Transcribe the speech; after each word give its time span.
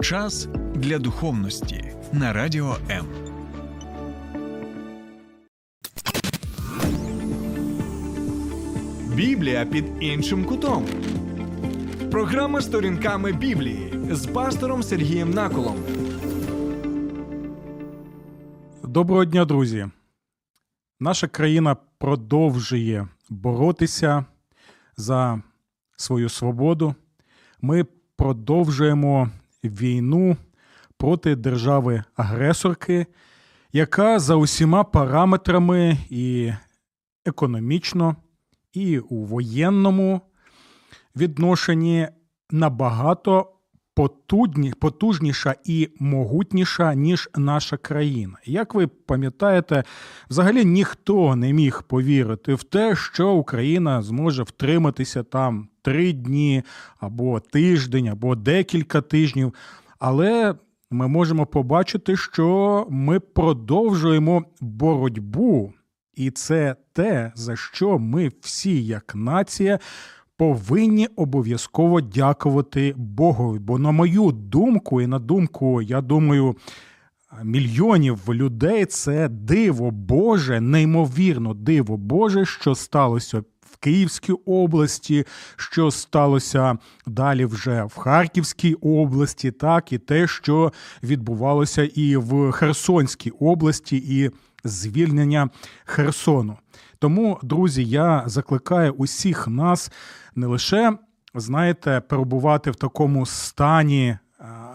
Час 0.00 0.48
для 0.74 0.98
духовності 0.98 1.84
на 2.12 2.32
радіо 2.32 2.76
М. 2.90 3.06
Біблія 9.14 9.64
під 9.64 9.84
іншим 10.00 10.44
кутом. 10.44 10.86
Програма 12.10 12.60
сторінками 12.60 13.32
Біблії 13.32 13.92
з 14.10 14.26
пастором 14.26 14.82
Сергієм 14.82 15.30
Наколом. 15.30 15.76
Доброго 18.84 19.24
дня, 19.24 19.44
друзі. 19.44 19.86
Наша 21.00 21.28
країна 21.28 21.76
продовжує 21.98 23.08
боротися 23.28 24.24
за 24.96 25.42
свою 25.96 26.28
свободу. 26.28 26.94
Ми 27.60 27.84
продовжуємо 28.16 29.30
війну 29.68 30.36
проти 30.96 31.36
держави-агресорки, 31.36 33.06
яка 33.72 34.18
за 34.18 34.34
усіма 34.34 34.84
параметрами 34.84 35.98
і 36.10 36.52
економічно, 37.24 38.16
і 38.72 38.98
у 38.98 39.24
воєнному 39.24 40.20
відношенні 41.16 42.08
набагато 42.50 43.55
потудні, 43.96 44.72
потужніша 44.80 45.54
і 45.64 45.88
могутніша, 45.98 46.94
ніж 46.94 47.28
наша 47.36 47.76
країна. 47.76 48.38
Як 48.44 48.74
ви 48.74 48.86
пам'ятаєте, 48.86 49.84
взагалі 50.30 50.64
ніхто 50.64 51.36
не 51.36 51.52
міг 51.52 51.82
повірити 51.82 52.54
в 52.54 52.62
те, 52.62 52.96
що 52.96 53.32
Україна 53.32 54.02
зможе 54.02 54.42
втриматися 54.42 55.22
там 55.22 55.68
три 55.82 56.12
дні 56.12 56.62
або 57.00 57.40
тиждень, 57.40 58.08
або 58.08 58.34
декілька 58.34 59.00
тижнів. 59.00 59.54
Але 59.98 60.54
ми 60.90 61.08
можемо 61.08 61.46
побачити, 61.46 62.16
що 62.16 62.86
ми 62.90 63.20
продовжуємо 63.20 64.44
боротьбу, 64.60 65.72
і 66.14 66.30
це 66.30 66.76
те, 66.92 67.32
за 67.34 67.56
що 67.56 67.98
ми 67.98 68.30
всі, 68.40 68.84
як 68.84 69.14
нація, 69.14 69.78
повинні 70.36 71.08
обов'язково 71.16 72.00
дякувати 72.00 72.94
Богові. 72.96 73.58
Бо, 73.58 73.78
на 73.78 73.90
мою 73.90 74.32
думку, 74.32 75.00
і 75.00 75.06
на 75.06 75.18
думку, 75.18 75.82
я 75.82 76.00
думаю, 76.00 76.56
мільйонів 77.42 78.20
людей 78.28 78.86
це 78.86 79.28
диво 79.28 79.90
Боже, 79.90 80.60
неймовірно 80.60 81.54
диво 81.54 81.96
Боже, 81.96 82.44
що 82.44 82.74
сталося. 82.74 83.42
В 83.60 83.78
Київській 83.78 84.32
області, 84.32 85.24
що 85.56 85.90
сталося 85.90 86.78
далі 87.06 87.44
вже 87.44 87.84
в 87.84 87.96
Харківській 87.96 88.74
області, 88.74 89.50
так 89.50 89.92
і 89.92 89.98
те, 89.98 90.26
що 90.26 90.72
відбувалося 91.02 91.84
і 91.84 92.16
в 92.16 92.52
Херсонській 92.52 93.30
області, 93.30 93.96
і 93.96 94.30
звільнення 94.64 95.50
Херсону. 95.84 96.56
Тому, 96.98 97.38
друзі, 97.42 97.84
я 97.84 98.22
закликаю 98.26 98.92
усіх 98.92 99.48
нас 99.48 99.90
не 100.36 100.46
лише, 100.46 100.98
знаєте, 101.34 102.02
перебувати 102.08 102.70
в 102.70 102.76
такому 102.76 103.26
стані 103.26 104.08
е, 104.08 104.18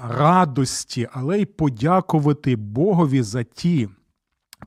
радості, 0.10 1.08
але 1.14 1.40
й 1.40 1.46
подякувати 1.46 2.56
Богові 2.56 3.22
за 3.22 3.44
ті. 3.44 3.90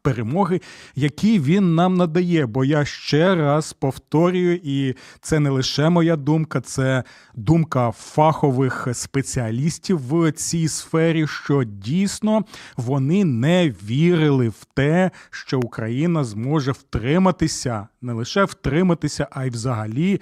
Перемоги, 0.02 0.60
які 0.94 1.40
він 1.40 1.74
нам 1.74 1.94
надає, 1.94 2.46
бо 2.46 2.64
я 2.64 2.84
ще 2.84 3.34
раз 3.34 3.72
повторюю, 3.72 4.60
і 4.62 4.94
це 5.20 5.40
не 5.40 5.50
лише 5.50 5.88
моя 5.88 6.16
думка, 6.16 6.60
це 6.60 7.04
думка 7.34 7.90
фахових 7.90 8.88
спеціалістів 8.92 9.98
в 10.08 10.32
цій 10.32 10.68
сфері, 10.68 11.26
що 11.26 11.64
дійсно 11.64 12.44
вони 12.76 13.24
не 13.24 13.74
вірили 13.84 14.48
в 14.48 14.66
те, 14.74 15.10
що 15.30 15.60
Україна 15.60 16.24
зможе 16.24 16.72
втриматися, 16.72 17.88
не 18.02 18.12
лише 18.12 18.44
втриматися, 18.44 19.28
а 19.30 19.44
й 19.44 19.50
взагалі 19.50 20.20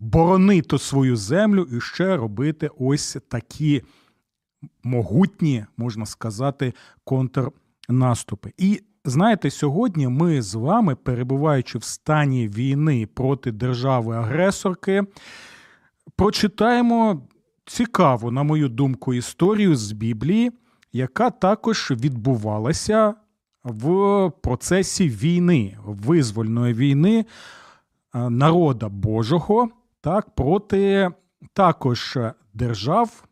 боронити 0.00 0.78
свою 0.78 1.16
землю 1.16 1.68
і 1.72 1.80
ще 1.80 2.16
робити 2.16 2.70
ось 2.78 3.16
такі 3.28 3.82
могутні, 4.82 5.64
можна 5.76 6.06
сказати, 6.06 6.72
контрнаступи. 7.04 8.52
І 8.58 8.80
знаєте, 9.04 9.50
сьогодні 9.50 10.08
ми 10.08 10.42
з 10.42 10.54
вами, 10.54 10.94
перебуваючи 10.94 11.78
в 11.78 11.84
стані 11.84 12.48
війни 12.48 13.08
проти 13.14 13.52
держави-агресорки, 13.52 15.02
прочитаємо 16.16 17.28
цікаву, 17.66 18.30
на 18.30 18.42
мою 18.42 18.68
думку, 18.68 19.14
історію 19.14 19.76
з 19.76 19.92
Біблії, 19.92 20.52
яка 20.92 21.30
також 21.30 21.90
відбувалася 21.90 23.14
в 23.64 24.30
процесі 24.42 25.08
війни, 25.08 25.76
визвольної 25.84 26.74
війни 26.74 27.24
народа 28.16 28.88
Божого 28.88 29.68
так, 30.00 30.30
проти 30.34 31.10
також 31.52 32.18
держав 32.54 33.24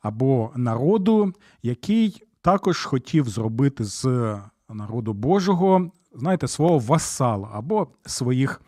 або 0.00 0.52
народу, 0.56 1.32
який 1.62 2.22
також 2.42 2.84
хотів 2.84 3.28
зробити 3.28 3.84
з 3.84 4.36
народу 4.68 5.12
Божого, 5.12 5.90
знаєте, 6.14 6.48
свого 6.48 6.78
васала 6.78 7.48
або 7.52 7.88
своїх 8.06 8.62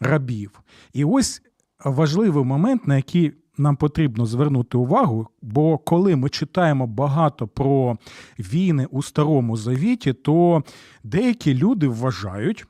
рабів. 0.00 0.60
І 0.92 1.04
ось 1.04 1.42
важливий 1.84 2.44
момент, 2.44 2.86
на 2.86 2.96
який 2.96 3.32
нам 3.58 3.76
потрібно 3.76 4.26
звернути 4.26 4.78
увагу, 4.78 5.28
бо 5.42 5.78
коли 5.78 6.16
ми 6.16 6.28
читаємо 6.28 6.86
багато 6.86 7.48
про 7.48 7.96
війни 8.38 8.86
у 8.90 9.02
Старому 9.02 9.56
Завіті, 9.56 10.12
то 10.12 10.62
деякі 11.04 11.54
люди 11.54 11.88
вважають, 11.88 12.66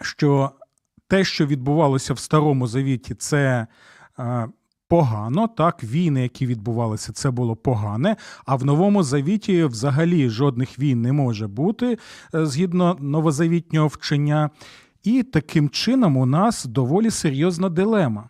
що 0.00 0.50
те, 1.12 1.24
що 1.24 1.46
відбувалося 1.46 2.14
в 2.14 2.18
Старому 2.18 2.66
Завіті, 2.66 3.14
це 3.14 3.66
е, 4.18 4.48
погано. 4.88 5.48
Так, 5.48 5.84
війни, 5.84 6.22
які 6.22 6.46
відбувалися, 6.46 7.12
це 7.12 7.30
було 7.30 7.56
погане. 7.56 8.16
А 8.46 8.56
в 8.56 8.64
Новому 8.64 9.02
Завіті 9.02 9.64
взагалі 9.64 10.28
жодних 10.28 10.78
війн 10.78 11.02
не 11.02 11.12
може 11.12 11.46
бути 11.46 11.98
е, 12.34 12.46
згідно 12.46 12.96
новозавітнього 13.00 13.86
вчення. 13.86 14.50
І 15.02 15.22
таким 15.22 15.68
чином 15.68 16.16
у 16.16 16.26
нас 16.26 16.64
доволі 16.64 17.10
серйозна 17.10 17.68
дилема. 17.68 18.28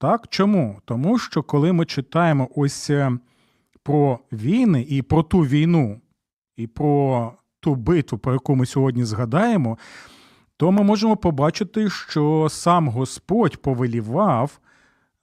Так, 0.00 0.26
чому? 0.28 0.78
Тому 0.84 1.18
що 1.18 1.42
коли 1.42 1.72
ми 1.72 1.84
читаємо 1.84 2.48
ось 2.56 2.90
е, 2.90 3.12
про 3.82 4.18
війни 4.32 4.86
і 4.88 5.02
про 5.02 5.22
ту 5.22 5.40
війну, 5.40 6.00
і 6.56 6.66
про 6.66 7.32
ту 7.60 7.74
битву, 7.74 8.18
про 8.18 8.32
яку 8.32 8.56
ми 8.56 8.66
сьогодні 8.66 9.04
згадаємо 9.04 9.78
то 10.58 10.72
ми 10.72 10.82
можемо 10.82 11.16
побачити, 11.16 11.90
що 11.90 12.46
сам 12.50 12.88
Господь 12.88 13.56
повелівав 13.56 14.60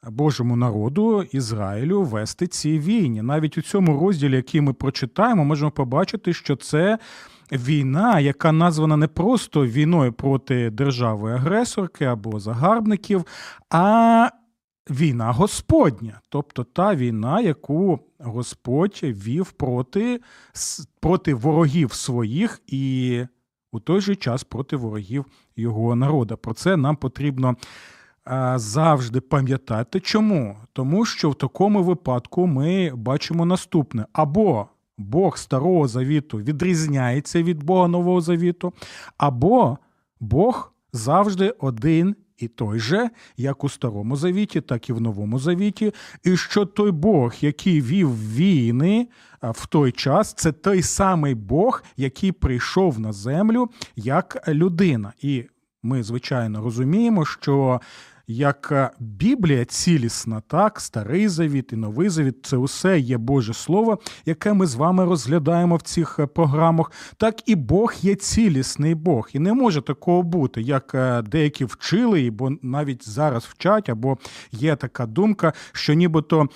Божому 0.09 0.55
народу 0.55 1.23
Ізраїлю 1.23 2.03
вести 2.03 2.47
ці 2.47 2.79
війни. 2.79 3.21
Навіть 3.21 3.57
у 3.57 3.61
цьому 3.61 3.99
розділі, 3.99 4.35
який 4.35 4.61
ми 4.61 4.73
прочитаємо, 4.73 5.45
можемо 5.45 5.71
побачити, 5.71 6.33
що 6.33 6.55
це 6.55 6.99
війна, 7.51 8.19
яка 8.19 8.51
названа 8.51 8.97
не 8.97 9.07
просто 9.07 9.65
війною 9.65 10.13
проти 10.13 10.69
держави-агресорки 10.69 12.05
або 12.05 12.39
загарбників, 12.39 13.25
а 13.69 14.29
війна 14.89 15.31
Господня, 15.31 16.19
тобто 16.29 16.63
та 16.63 16.95
війна, 16.95 17.41
яку 17.41 17.99
Господь 18.19 18.99
вів 19.03 19.51
проти, 19.51 20.21
проти 20.99 21.33
ворогів 21.33 21.93
своїх 21.93 22.61
і 22.67 23.25
у 23.75 23.79
той 23.79 24.01
же 24.01 24.15
час 24.15 24.43
проти 24.43 24.75
ворогів 24.75 25.25
його 25.55 25.95
народу. 25.95 26.37
Про 26.37 26.53
це 26.53 26.77
нам 26.77 26.95
потрібно 26.95 27.55
завжди 28.55 29.21
пам'ятати. 29.21 29.99
Чому? 29.99 30.57
Тому 30.73 31.05
що 31.05 31.29
в 31.29 31.35
такому 31.35 31.83
випадку 31.83 32.47
ми 32.47 32.91
бачимо 32.95 33.45
наступне: 33.45 34.05
або 34.13 34.67
Бог 34.97 35.37
Старого 35.37 35.87
Завіту 35.87 36.37
відрізняється 36.37 37.43
від 37.43 37.63
Бога 37.63 37.87
Нового 37.87 38.21
Завіту, 38.21 38.73
або 39.17 39.77
Бог 40.19 40.73
завжди 40.93 41.49
один 41.49 42.15
і 42.37 42.47
той 42.47 42.79
же, 42.79 43.09
як 43.37 43.63
у 43.63 43.69
Старому 43.69 44.15
Завіті, 44.15 44.61
так 44.61 44.89
і 44.89 44.93
в 44.93 45.01
Новому 45.01 45.39
Завіті, 45.39 45.93
і 46.23 46.37
що 46.37 46.65
той 46.65 46.91
Бог, 46.91 47.33
який 47.41 47.81
вів 47.81 48.35
війни 48.35 49.07
в 49.41 49.67
той 49.67 49.91
час, 49.91 50.33
це 50.33 50.51
той 50.51 50.81
самий 50.81 51.35
Бог, 51.35 51.83
який 51.97 52.31
прийшов 52.31 52.99
на 52.99 53.13
землю 53.13 53.69
як 53.95 54.47
людина. 54.47 55.13
І 55.21 55.45
ми, 55.83 56.03
звичайно, 56.03 56.61
розуміємо, 56.61 57.25
що 57.25 57.81
як 58.27 58.69
е, 58.71 58.89
Біблія 58.99 59.65
цілісна, 59.65 60.41
так, 60.47 60.79
старий 60.79 61.27
завіт 61.27 61.73
і 61.73 61.75
новий 61.75 62.09
завіт 62.09 62.45
це 62.45 62.57
усе 62.57 62.99
є 62.99 63.17
Боже 63.17 63.53
Слово, 63.53 63.99
яке 64.25 64.53
ми 64.53 64.65
з 64.65 64.75
вами 64.75 65.05
розглядаємо 65.05 65.75
в 65.75 65.81
цих 65.81 66.19
е, 66.19 66.25
програмах, 66.25 66.91
так 67.17 67.49
і 67.49 67.55
Бог 67.55 67.93
є 68.01 68.15
цілісний 68.15 68.95
Бог. 68.95 69.29
І 69.33 69.39
не 69.39 69.53
може 69.53 69.81
такого 69.81 70.23
бути, 70.23 70.61
як 70.61 70.95
е, 70.95 71.21
деякі 71.21 71.65
вчили, 71.65 72.29
бо 72.29 72.51
навіть 72.61 73.09
зараз 73.09 73.43
вчать, 73.43 73.89
або 73.89 74.17
є 74.51 74.75
така 74.75 75.05
думка, 75.05 75.53
що 75.71 75.93
нібито 75.93 76.49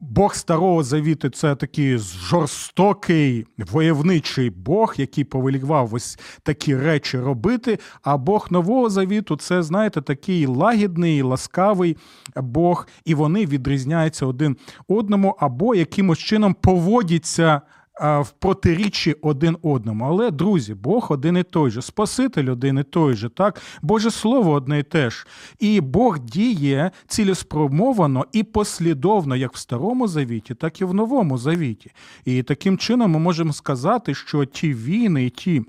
Бог 0.00 0.34
Старого 0.34 0.82
Завіту 0.82 1.28
це 1.28 1.54
такий 1.54 1.98
жорстокий 1.98 3.46
войовничий 3.72 4.50
Бог, 4.50 4.94
який 4.96 5.24
повелівав 5.24 5.94
ось 5.94 6.18
такі 6.42 6.76
речі 6.76 7.18
робити. 7.18 7.78
А 8.02 8.16
Бог 8.16 8.48
Нового 8.50 8.90
Завіту 8.90 9.36
це, 9.36 9.62
знаєте, 9.62 10.02
такий 10.02 10.46
лагідний, 10.46 11.22
ласкавий 11.22 11.96
Бог, 12.36 12.86
і 13.04 13.14
вони 13.14 13.46
відрізняються 13.46 14.26
один 14.26 14.56
одному, 14.88 15.36
або 15.38 15.74
якимось 15.74 16.18
чином 16.18 16.54
поводяться 16.54 17.60
в 18.00 18.26
протиріччі 18.38 19.12
один 19.12 19.56
одному. 19.62 20.04
Але, 20.04 20.30
друзі, 20.30 20.74
Бог 20.74 21.06
один 21.10 21.36
і 21.36 21.42
той 21.42 21.70
же, 21.70 21.82
Спаситель 21.82 22.50
один 22.50 22.78
і 22.78 22.82
той 22.82 23.14
же, 23.14 23.28
так? 23.28 23.62
Боже 23.82 24.10
Слово 24.10 24.52
одне 24.52 24.78
і 24.78 24.82
те 24.82 25.10
ж. 25.10 25.26
І 25.58 25.80
Бог 25.80 26.18
діє 26.18 26.90
цілеспромовано 27.06 28.24
і 28.32 28.42
послідовно, 28.42 29.36
як 29.36 29.54
в 29.54 29.58
Старому 29.58 30.08
Завіті, 30.08 30.54
так 30.54 30.80
і 30.80 30.84
в 30.84 30.94
Новому 30.94 31.38
Завіті. 31.38 31.90
І 32.24 32.42
таким 32.42 32.78
чином 32.78 33.10
ми 33.10 33.18
можемо 33.18 33.52
сказати, 33.52 34.14
що 34.14 34.44
ті 34.44 34.74
війни, 34.74 35.30
ті 35.30 35.62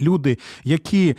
люди, 0.00 0.38
які 0.64 1.16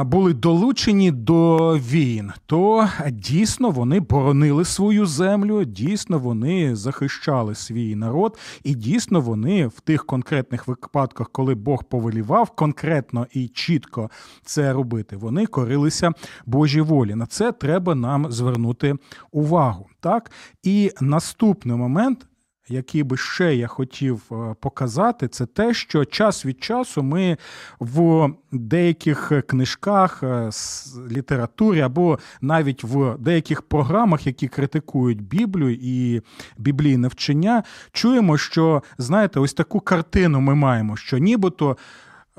були 0.00 0.34
долучені 0.34 1.10
до 1.10 1.58
війн, 1.78 2.32
то 2.46 2.88
дійсно 3.10 3.70
вони 3.70 4.00
боронили 4.00 4.64
свою 4.64 5.06
землю, 5.06 5.64
дійсно 5.64 6.18
вони 6.18 6.76
захищали 6.76 7.54
свій 7.54 7.94
народ, 7.94 8.38
і 8.64 8.74
дійсно 8.74 9.20
вони 9.20 9.66
в 9.66 9.80
тих 9.80 10.06
конкретних 10.06 10.68
випадках, 10.68 11.30
коли 11.32 11.54
Бог 11.54 11.84
повелівав 11.84 12.50
конкретно 12.50 13.26
і 13.32 13.48
чітко 13.48 14.10
це 14.44 14.72
робити, 14.72 15.16
вони 15.16 15.46
корилися 15.46 16.12
Божій 16.46 16.80
волі. 16.80 17.14
На 17.14 17.26
це 17.26 17.52
треба 17.52 17.94
нам 17.94 18.32
звернути 18.32 18.94
увагу. 19.32 19.86
Так 20.00 20.30
і 20.62 20.90
наступний 21.00 21.76
момент 21.76 22.26
який 22.68 23.02
би 23.02 23.16
ще 23.16 23.56
я 23.56 23.66
хотів 23.66 24.22
е, 24.32 24.54
показати, 24.60 25.28
це 25.28 25.46
те, 25.46 25.74
що 25.74 26.04
час 26.04 26.46
від 26.46 26.64
часу 26.64 27.02
ми 27.02 27.36
в 27.80 28.28
деяких 28.52 29.32
книжках, 29.46 30.22
з 30.50 30.96
літературі 31.10 31.80
або 31.80 32.18
навіть 32.40 32.84
в 32.84 33.16
деяких 33.18 33.62
програмах, 33.62 34.26
які 34.26 34.48
критикують 34.48 35.22
Біблію 35.22 35.78
і 35.82 36.22
біблійне 36.58 37.08
вчення, 37.08 37.62
чуємо, 37.92 38.38
що 38.38 38.82
знаєте, 38.98 39.40
ось 39.40 39.54
таку 39.54 39.80
картину 39.80 40.40
ми 40.40 40.54
маємо, 40.54 40.96
що 40.96 41.18
нібито. 41.18 41.76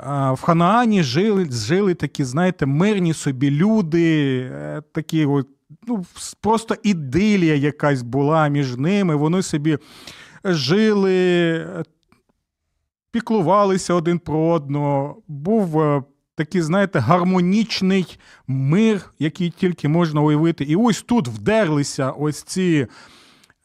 В 0.05 0.41
Ханаані 0.41 1.03
жили 1.03 1.47
жили 1.51 1.93
такі, 1.93 2.23
знаєте, 2.23 2.65
мирні 2.65 3.13
собі 3.13 3.51
люди, 3.51 4.39
е, 4.53 4.81
такі 4.91 5.25
от, 5.25 5.47
ну, 5.87 6.05
просто 6.41 6.75
ідилія 6.83 7.55
якась 7.55 8.01
була 8.01 8.47
між 8.47 8.77
ними. 8.77 9.15
Вони 9.15 9.41
собі 9.41 9.77
жили, 10.45 11.85
піклувалися 13.11 13.93
один 13.93 14.19
про 14.19 14.39
одного. 14.39 15.21
Був 15.27 15.81
е, 15.81 16.03
такий, 16.35 16.61
знаєте, 16.61 16.99
гармонічний 16.99 18.19
мир, 18.47 19.13
який 19.19 19.49
тільки 19.49 19.87
можна 19.87 20.21
уявити. 20.21 20.63
І 20.63 20.75
ось 20.75 21.01
тут 21.01 21.27
вдерлися 21.27 22.11
ось 22.11 22.43
ці. 22.43 22.87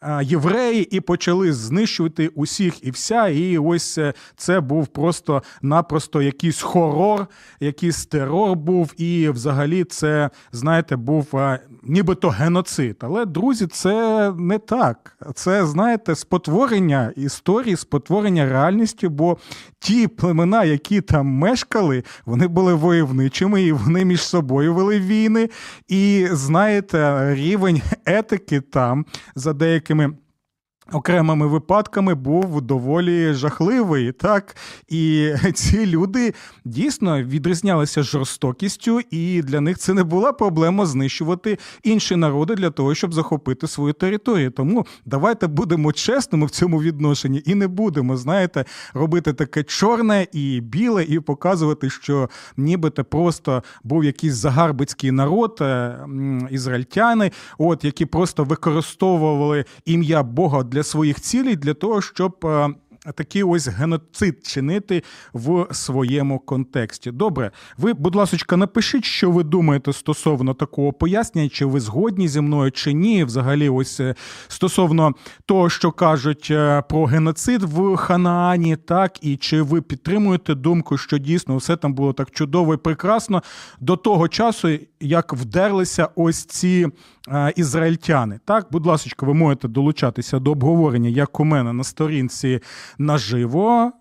Е, 0.01 0.23
євреї 0.23 0.95
і 0.95 0.99
почали 0.99 1.53
знищувати 1.53 2.27
усіх 2.27 2.83
і 2.83 2.91
вся. 2.91 3.27
І 3.27 3.57
ось 3.57 3.97
е, 3.97 4.13
це 4.35 4.59
був 4.59 4.87
просто-напросто 4.87 6.21
якийсь 6.21 6.61
хорор, 6.61 7.27
якийсь 7.59 8.05
терор 8.05 8.55
був. 8.55 8.93
І 8.97 9.29
взагалі 9.29 9.83
це, 9.83 10.29
знаєте, 10.51 10.95
був 10.95 11.35
е, 11.35 11.59
нібито 11.83 12.29
геноцид. 12.29 12.97
Але, 12.99 13.25
друзі, 13.25 13.67
це 13.67 14.31
не 14.37 14.57
так. 14.57 15.17
Це, 15.35 15.65
знаєте, 15.65 16.15
спотворення 16.15 17.13
історії, 17.15 17.75
спотворення 17.75 18.45
реальності, 18.45 19.07
бо 19.07 19.37
ті 19.79 20.07
племена, 20.07 20.63
які 20.63 21.01
там 21.01 21.27
мешкали, 21.27 22.03
вони 22.25 22.47
були 22.47 22.73
войовничими 22.73 23.63
і 23.63 23.71
вони 23.71 24.05
між 24.05 24.21
собою 24.21 24.73
вели 24.73 24.99
війни. 24.99 25.49
І 25.87 26.27
знаєте, 26.31 27.29
рівень 27.35 27.81
етики 28.05 28.61
там 28.61 29.05
за 29.35 29.53
деякими 29.88 30.18
окремими 30.91 31.47
випадками 31.47 32.15
був 32.15 32.61
доволі 32.61 33.33
жахливий. 33.33 34.11
Так 34.11 34.55
і 34.89 35.31
ці 35.53 35.85
люди 35.85 36.33
дійсно 36.65 37.23
відрізнялися 37.23 38.03
жорстокістю, 38.03 38.99
і 39.11 39.41
для 39.41 39.61
них 39.61 39.77
це 39.77 39.93
не 39.93 40.03
була 40.03 40.33
проблема 40.33 40.85
знищувати 40.85 41.57
інші 41.83 42.15
народи 42.15 42.55
для 42.55 42.69
того, 42.69 42.95
щоб 42.95 43.13
захопити 43.13 43.67
свою 43.67 43.93
територію. 43.93 44.51
Тому 44.51 44.85
давайте 45.05 45.47
будемо 45.47 45.91
чесними 45.91 46.45
в 46.45 46.49
цьому 46.49 46.81
відношенні 46.81 47.43
і 47.45 47.55
не 47.55 47.67
будемо, 47.67 48.17
знаєте, 48.17 48.65
робити 48.93 49.33
таке 49.33 49.63
чорне 49.63 50.27
і 50.33 50.61
біле, 50.61 51.03
і 51.03 51.19
показувати, 51.19 51.89
що 51.89 52.29
нібито 52.57 53.03
просто 53.03 53.63
був 53.83 54.03
якийсь 54.03 54.33
загарбицький 54.33 55.11
народ, 55.11 55.57
е, 55.61 55.99
ізраїльтяни, 56.51 57.31
от 57.57 57.83
які 57.83 58.05
просто 58.05 58.43
використовували 58.43 59.65
ім'я 59.85 60.23
Бога 60.23 60.63
для 60.63 60.78
для 60.79 60.83
своїх 60.83 61.21
цілей, 61.21 61.55
для 61.55 61.73
того, 61.73 62.01
щоб 62.01 62.45
е, 62.45 62.69
такий 63.15 63.43
ось 63.43 63.67
геноцид 63.67 64.45
чинити 64.45 65.03
в 65.33 65.67
своєму 65.71 66.39
контексті. 66.39 67.11
Добре, 67.11 67.51
ви, 67.77 67.93
будь 67.93 68.15
ласка, 68.15 68.57
напишіть, 68.57 69.05
що 69.05 69.31
ви 69.31 69.43
думаєте 69.43 69.93
стосовно 69.93 70.53
такого 70.53 70.93
пояснення, 70.93 71.49
чи 71.49 71.65
ви 71.65 71.79
згодні 71.79 72.27
зі 72.27 72.41
мною, 72.41 72.71
чи 72.71 72.93
ні. 72.93 73.23
Взагалі, 73.23 73.69
ось 73.69 73.99
е, 73.99 74.15
стосовно 74.47 75.13
того, 75.45 75.69
що 75.69 75.91
кажуть 75.91 76.47
е, 76.51 76.83
про 76.89 77.05
геноцид 77.05 77.63
в 77.63 77.95
Ханаані, 77.95 78.75
так 78.75 79.23
і 79.23 79.37
чи 79.37 79.61
ви 79.61 79.81
підтримуєте 79.81 80.55
думку, 80.55 80.97
що 80.97 81.17
дійсно 81.17 81.57
все 81.57 81.75
там 81.75 81.93
було 81.93 82.13
так 82.13 82.31
чудово 82.31 82.73
і 82.73 82.77
прекрасно 82.77 83.43
до 83.79 83.95
того 83.95 84.27
часу, 84.27 84.69
як 84.99 85.33
вдерлися 85.33 86.09
ось 86.15 86.45
ці 86.45 86.87
ізраїльтяни. 87.55 88.39
Так, 88.45 88.67
будь 88.71 88.85
ласка, 88.85 89.25
ви 89.25 89.33
можете 89.33 89.67
долучатися 89.67 90.39
до 90.39 90.51
обговорення, 90.51 91.09
як 91.09 91.39
у 91.39 91.45
мене 91.45 91.73
на 91.73 91.83
сторінці 91.83 92.59
наживо 92.97 93.91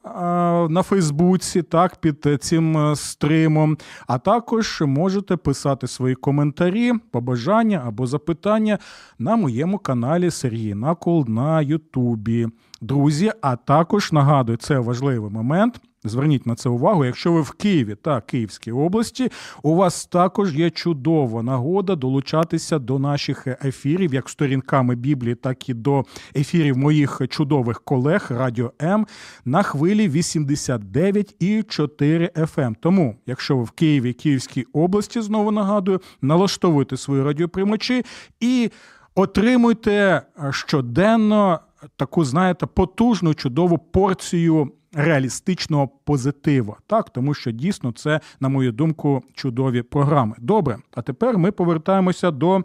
на 0.71 0.83
Фейсбуці, 0.83 1.63
так, 1.63 1.97
під 1.97 2.29
цим 2.41 2.79
е, 2.79 2.97
стримом. 2.97 3.79
А 4.07 4.19
також 4.19 4.83
можете 4.87 5.37
писати 5.37 5.87
свої 5.87 6.15
коментарі, 6.15 6.93
побажання 7.11 7.83
або 7.87 8.07
запитання 8.07 8.79
на 9.19 9.37
моєму 9.37 9.79
каналі 9.79 10.31
Сергій 10.31 10.75
Накол 10.75 11.25
на 11.29 11.63
Ютубі. 11.63 12.49
Друзі, 12.81 13.33
а 13.41 13.57
також 13.57 14.13
нагадую, 14.13 14.59
це 14.59 14.79
важливий 14.79 15.31
момент. 15.31 15.81
Зверніть 16.05 16.47
на 16.47 16.55
це 16.55 16.69
увагу. 16.69 17.05
Якщо 17.05 17.33
ви 17.33 17.41
в 17.41 17.51
Києві 17.51 17.95
та 17.95 18.21
Київській 18.21 18.73
області, 18.73 19.31
у 19.63 19.75
вас 19.75 20.07
також 20.07 20.55
є 20.55 20.71
чудова 20.71 21.43
нагода 21.43 21.97
долучатися 21.97 22.79
до 22.79 22.99
наших 22.99 23.47
ефірів, 23.47 24.15
як 24.15 24.29
сторінками 24.29 24.95
Біблії, 24.95 25.35
так 25.35 25.69
і 25.69 25.75
до 25.75 26.05
ефірів 26.37 26.77
моїх 26.77 27.21
чудових 27.29 27.81
колег 27.81 28.27
Радіо 28.31 28.73
М 28.83 29.07
на 29.45 29.63
хвилі 29.63 30.09
89,4 30.09 32.33
FM. 32.33 32.61
Ем. 32.61 32.77
Тому, 32.81 33.17
якщо 33.27 33.57
ви 33.57 33.65
в 33.65 33.71
Києві 33.71 34.13
Київській 34.13 34.67
області, 34.73 35.21
знову 35.21 35.51
нагадую, 35.51 36.01
налаштовуйте 36.23 36.97
свої 36.97 37.23
радіоприймачі 37.23 38.05
і 38.41 38.71
отримуйте 39.15 40.23
щоденно 40.51 41.61
таку, 41.97 42.25
знаєте, 42.25 42.67
потужну 42.67 43.35
чудову 43.35 43.79
порцію 43.79 44.73
реалістичного 44.93 45.89
позитиву. 45.89 46.77
Так, 46.87 47.11
тому 47.11 47.35
що 47.35 47.51
дійсно 47.51 47.93
це, 47.93 48.21
на 48.41 48.49
мою 48.49 48.73
думку, 48.73 49.23
чудові 49.35 49.83
програми. 49.83 50.37
Добре, 50.39 50.79
а 50.95 51.03
тепер 51.03 51.39
ми 51.39 51.53
повертаємося 51.53 52.31
до. 52.31 52.65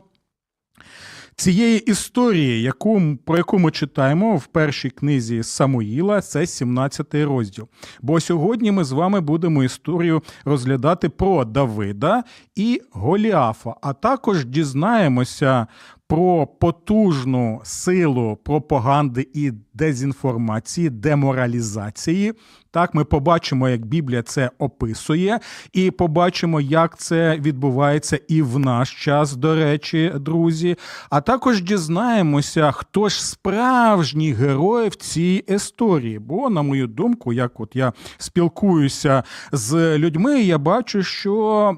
Цієї 1.36 1.80
історії, 1.80 2.62
яку, 2.62 3.02
про 3.26 3.38
яку 3.38 3.60
ми 3.60 3.72
читаємо 3.72 4.36
в 4.36 4.46
першій 4.46 4.90
книзі 4.90 5.44
Самуїла, 5.44 6.22
це 6.22 6.40
17-й 6.40 7.24
розділ. 7.24 7.68
Бо 8.02 8.20
сьогодні 8.20 8.72
ми 8.72 8.84
з 8.84 8.92
вами 8.92 9.22
будемо 9.22 9.64
історію 9.64 10.24
розглядати 10.46 11.10
про 11.10 11.46
Давида 11.46 12.24
і 12.56 12.82
Голіафа, 12.92 13.76
а 13.82 13.94
також 13.94 14.46
дізнаємося 14.46 15.68
про 16.14 16.48
потужну 16.48 17.62
силу 17.64 18.38
пропаганди 18.44 19.28
і 19.34 19.52
дезінформації, 19.74 20.90
деморалізації. 20.90 22.34
Так, 22.74 22.94
ми 22.94 23.04
побачимо, 23.04 23.70
як 23.70 23.86
Біблія 23.86 24.22
це 24.22 24.52
описує, 24.60 25.40
і 25.74 25.92
побачимо, 25.92 26.62
як 26.62 26.98
це 26.98 27.38
відбувається 27.40 28.20
і 28.28 28.42
в 28.42 28.60
наш 28.60 29.04
час, 29.04 29.36
до 29.36 29.56
речі, 29.56 30.12
друзі. 30.16 30.76
А 31.10 31.22
також 31.22 31.62
дізнаємося, 31.62 32.72
хто 32.72 33.10
ж 33.10 33.26
справжній 33.26 34.34
герой 34.34 34.90
в 34.90 34.96
цій 34.96 35.44
історії. 35.48 36.20
Бо, 36.20 36.50
на 36.50 36.62
мою 36.62 36.88
думку, 36.88 37.34
як 37.34 37.60
от 37.60 37.76
я 37.76 37.94
спілкуюся 38.18 39.24
з 39.52 39.98
людьми, 39.98 40.42
я 40.42 40.58
бачу, 40.58 41.04
що 41.04 41.78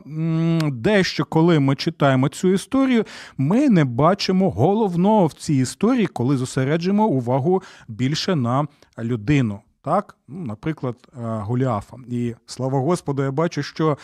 дещо, 0.72 1.26
коли 1.26 1.60
ми 1.60 1.76
читаємо 1.76 2.30
цю 2.30 2.48
історію, 2.48 3.06
ми 3.38 3.70
не 3.70 3.86
бачимо 3.86 4.52
головного 4.52 5.28
в 5.28 5.34
цій 5.34 5.56
історії, 5.56 6.08
коли 6.08 6.38
зосереджуємо 6.38 7.08
увагу 7.08 7.64
більше 7.88 8.36
на 8.36 8.68
людину. 9.00 9.60
Так, 9.86 10.16
ну, 10.28 10.46
наприклад, 10.46 10.96
е, 11.08 11.20
Голіафа. 11.22 11.98
І 12.08 12.36
слава 12.46 12.80
Господу, 12.80 13.24
я 13.24 13.32
бачу, 13.32 13.64
що 13.64 13.98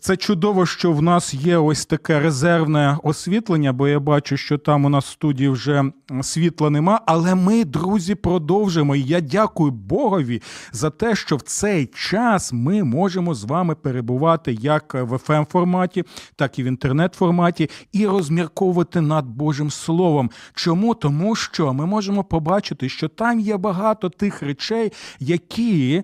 це 0.00 0.16
чудово, 0.16 0.66
що 0.66 0.92
в 0.92 1.02
нас 1.02 1.34
є 1.34 1.56
ось 1.56 1.86
таке 1.86 2.20
резервне 2.20 2.98
освітлення, 3.02 3.72
бо 3.72 3.88
я 3.88 4.00
бачу, 4.00 4.36
що 4.36 4.58
там 4.58 4.84
у 4.84 4.88
нас 4.88 5.04
в 5.04 5.08
студії 5.08 5.48
вже 5.48 5.84
світла 6.22 6.70
нема. 6.70 7.00
Але 7.06 7.34
ми, 7.34 7.64
друзі, 7.64 8.14
продовжимо. 8.14 8.96
І 8.96 9.02
я 9.02 9.20
дякую 9.20 9.70
Богові 9.70 10.42
за 10.72 10.90
те, 10.90 11.14
що 11.14 11.36
в 11.36 11.42
цей 11.42 11.86
час 11.86 12.52
ми 12.52 12.84
можемо 12.84 13.34
з 13.34 13.44
вами 13.44 13.74
перебувати 13.74 14.52
як 14.52 14.94
в 14.94 15.12
fm 15.12 15.46
форматі, 15.50 16.04
так 16.36 16.58
і 16.58 16.62
в 16.62 16.66
інтернет-форматі, 16.66 17.70
і 17.92 18.06
розмірковувати 18.06 19.00
над 19.00 19.26
Божим 19.26 19.70
Словом. 19.70 20.30
Чому? 20.54 20.94
Тому 20.94 21.36
що 21.36 21.72
ми 21.72 21.86
можемо 21.86 22.24
побачити, 22.24 22.88
що 22.88 23.08
там 23.08 23.40
є 23.40 23.56
багато 23.56 24.08
тих 24.08 24.42
речей, 24.42 24.92
які 25.20 26.02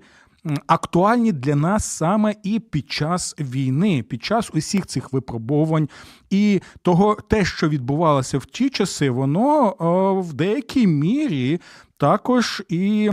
актуальні 0.67 1.33
для 1.33 1.57
нас 1.57 1.85
саме 1.85 2.35
і 2.43 2.61
під 2.61 2.91
час 2.91 3.35
війни, 3.39 4.03
під 4.03 4.25
час 4.25 4.51
усіх 4.55 4.87
цих 4.87 5.13
випробувань, 5.13 5.89
і 6.31 6.61
того, 6.83 7.15
те, 7.29 7.45
що 7.45 7.69
відбувалося 7.69 8.39
в 8.39 8.45
ті 8.45 8.71
часи, 8.71 9.11
воно 9.11 9.77
о, 9.79 10.21
в 10.21 10.33
деякій 10.33 10.87
мірі 10.87 11.61
також 11.97 12.63
і. 12.69 13.11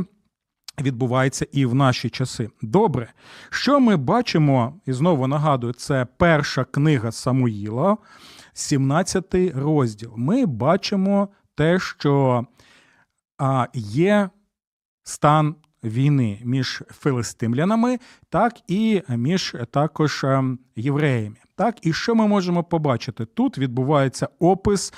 Відбувається 0.82 1.48
і 1.52 1.66
в 1.66 1.76
наші 1.76 2.10
часи. 2.10 2.50
Добре, 2.62 3.14
що 3.50 3.80
ми 3.80 3.98
бачимо, 3.98 4.80
і 4.86 4.94
знову 4.94 5.28
нагадую, 5.28 5.74
це 5.74 6.08
перша 6.18 6.64
книга 6.64 7.12
Самуїла, 7.12 7.98
17 8.54 9.36
розділ. 9.56 10.14
Ми 10.16 10.46
бачимо 10.46 11.30
те, 11.56 11.80
що 11.80 12.46
є 13.74 14.30
стан 15.04 15.56
війни 15.86 16.40
між 16.44 16.84
филистимлянами, 16.90 18.00
так 18.30 18.54
і 18.68 19.02
між 19.10 19.56
також 19.72 20.24
ем, 20.24 20.60
євреями. 20.76 21.36
Так, 21.56 21.76
і 21.82 21.94
що 21.94 22.16
ми 22.16 22.28
можемо 22.28 22.64
побачити? 22.64 23.26
Тут 23.26 23.58
відбувається 23.58 24.28
опис 24.40 24.94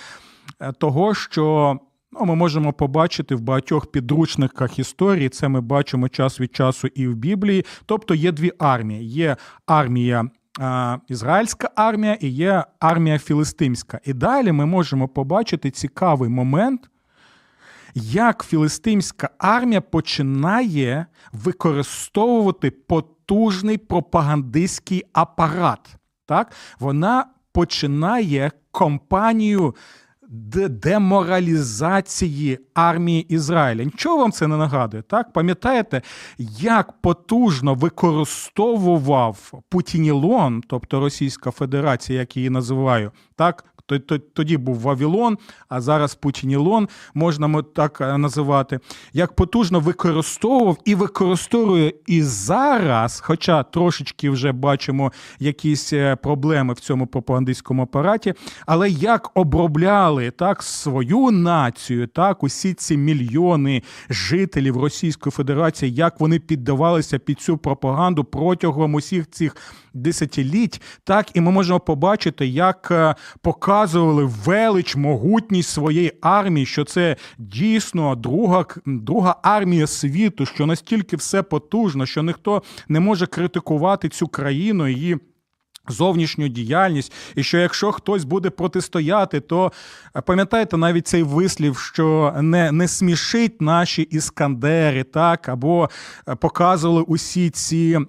е, 0.59 0.71
того, 0.71 1.13
що 1.13 1.77
ну, 2.11 2.25
ми 2.25 2.35
можемо 2.35 2.73
побачити 2.73 3.35
в 3.35 3.41
багатьох 3.41 3.91
підручниках 3.91 4.79
історії. 4.79 5.29
Це 5.29 5.47
ми 5.47 5.61
бачимо 5.61 6.09
час 6.09 6.39
від 6.39 6.55
часу 6.55 6.87
і 6.87 7.07
в 7.07 7.15
Біблії. 7.15 7.65
Тобто 7.85 8.15
є 8.15 8.31
дві 8.31 8.51
армії: 8.59 9.05
є 9.05 9.37
армія. 9.65 10.29
Е, 10.59 10.99
ізраїльська 11.07 11.69
армія 11.75 12.17
і 12.21 12.27
є 12.27 12.63
армія 12.79 13.19
філистимська. 13.19 13.99
І 14.05 14.13
далі 14.13 14.51
ми 14.51 14.65
можемо 14.65 15.07
побачити 15.07 15.71
цікавий 15.71 16.29
момент, 16.29 16.89
як 17.95 18.45
філистимська 18.45 19.29
армія 19.37 19.81
починає 19.81 21.05
використовувати 21.33 22.71
потужний 22.71 23.77
пропагандистський 23.77 25.03
апарат. 25.13 25.95
Так? 26.25 26.51
Вона 26.79 27.25
починає 27.51 28.51
кампанію 28.71 29.75
деморалізації 30.69 32.59
армії 32.73 33.21
Ізраїля. 33.21 33.83
Нічого 33.83 34.17
вам 34.17 34.31
це 34.31 34.47
не 34.47 34.57
нагадує, 34.57 35.03
так? 35.03 35.33
Пам'ятаєте, 35.33 36.01
як 36.59 37.01
потужно 37.01 37.73
використовував 37.73 39.53
Путінілон, 39.69 40.63
тобто 40.67 40.99
Російська 40.99 41.51
Федерація, 41.51 42.19
як 42.19 42.37
її 42.37 42.49
називаю, 42.49 43.11
так? 43.35 43.65
Тоді 44.33 44.57
був 44.57 44.79
Вавілон, 44.79 45.37
а 45.69 45.81
зараз 45.81 46.15
Путінілон, 46.15 46.87
можна 47.13 47.61
так 47.61 48.01
е, 48.01 48.17
називати, 48.17 48.79
як 49.13 49.33
потужно 49.33 49.79
використовував 49.79 50.77
і 50.85 50.95
використовує 50.95 51.93
і 52.07 52.23
зараз, 52.23 53.19
хоча 53.19 53.63
трошечки 53.63 54.29
вже 54.29 54.51
бачимо 54.51 55.11
якісь 55.39 55.93
е, 55.93 56.15
проблеми 56.15 56.73
в 56.73 56.79
цьому 56.79 57.07
пропагандистському 57.07 57.83
апараті, 57.83 58.33
але 58.65 58.89
як 58.89 59.31
обробляли 59.33 60.31
так 60.31 60.63
свою 60.63 61.31
націю, 61.31 62.07
так 62.07 62.43
усі 62.43 62.73
ці 62.73 62.97
мільйони 62.97 63.83
жителів 64.09 64.77
Російської 64.77 65.31
Федерації, 65.31 65.93
як 65.93 66.19
вони 66.19 66.39
піддавалися 66.39 67.19
під 67.19 67.39
цю 67.39 67.57
пропаганду 67.57 68.23
протягом 68.23 68.93
усіх 68.93 69.29
цих 69.29 69.55
десятиліть, 69.93 70.81
так 71.03 71.27
і 71.33 71.41
ми 71.41 71.51
можемо 71.51 71.79
побачити, 71.79 72.47
як 72.47 72.87
е, 72.91 73.15
показували 73.77 74.23
велич, 74.45 74.95
могутність 74.95 75.69
своєї 75.69 76.13
армії, 76.21 76.65
що 76.65 76.83
це 76.83 77.15
дійсно 77.37 78.15
друга, 78.15 78.65
друга 78.85 79.35
армія 79.43 79.87
світу, 79.87 80.45
що 80.45 80.65
настільки 80.65 81.15
все 81.15 81.43
потужно, 81.43 82.05
що 82.05 82.23
ніхто 82.23 82.63
не 82.87 82.99
може 82.99 83.25
критикувати 83.25 84.09
цю 84.09 84.27
країну 84.27 84.87
її. 84.87 85.17
Зовнішню 85.89 86.47
діяльність, 86.47 87.13
і 87.35 87.43
що 87.43 87.57
якщо 87.57 87.91
хтось 87.91 88.23
буде 88.23 88.49
протистояти, 88.49 89.39
то 89.39 89.71
е, 90.15 90.21
пам'ятаєте 90.21 90.77
навіть 90.77 91.07
цей 91.07 91.23
вислів, 91.23 91.77
що 91.77 92.35
не 92.41 92.71
не 92.71 92.87
смішить 92.87 93.61
наші 93.61 94.01
іскандери, 94.01 95.03
так 95.03 95.49
або 95.49 95.89
е, 96.29 96.35
показували 96.35 97.01
усі 97.01 97.49
ці 97.49 97.99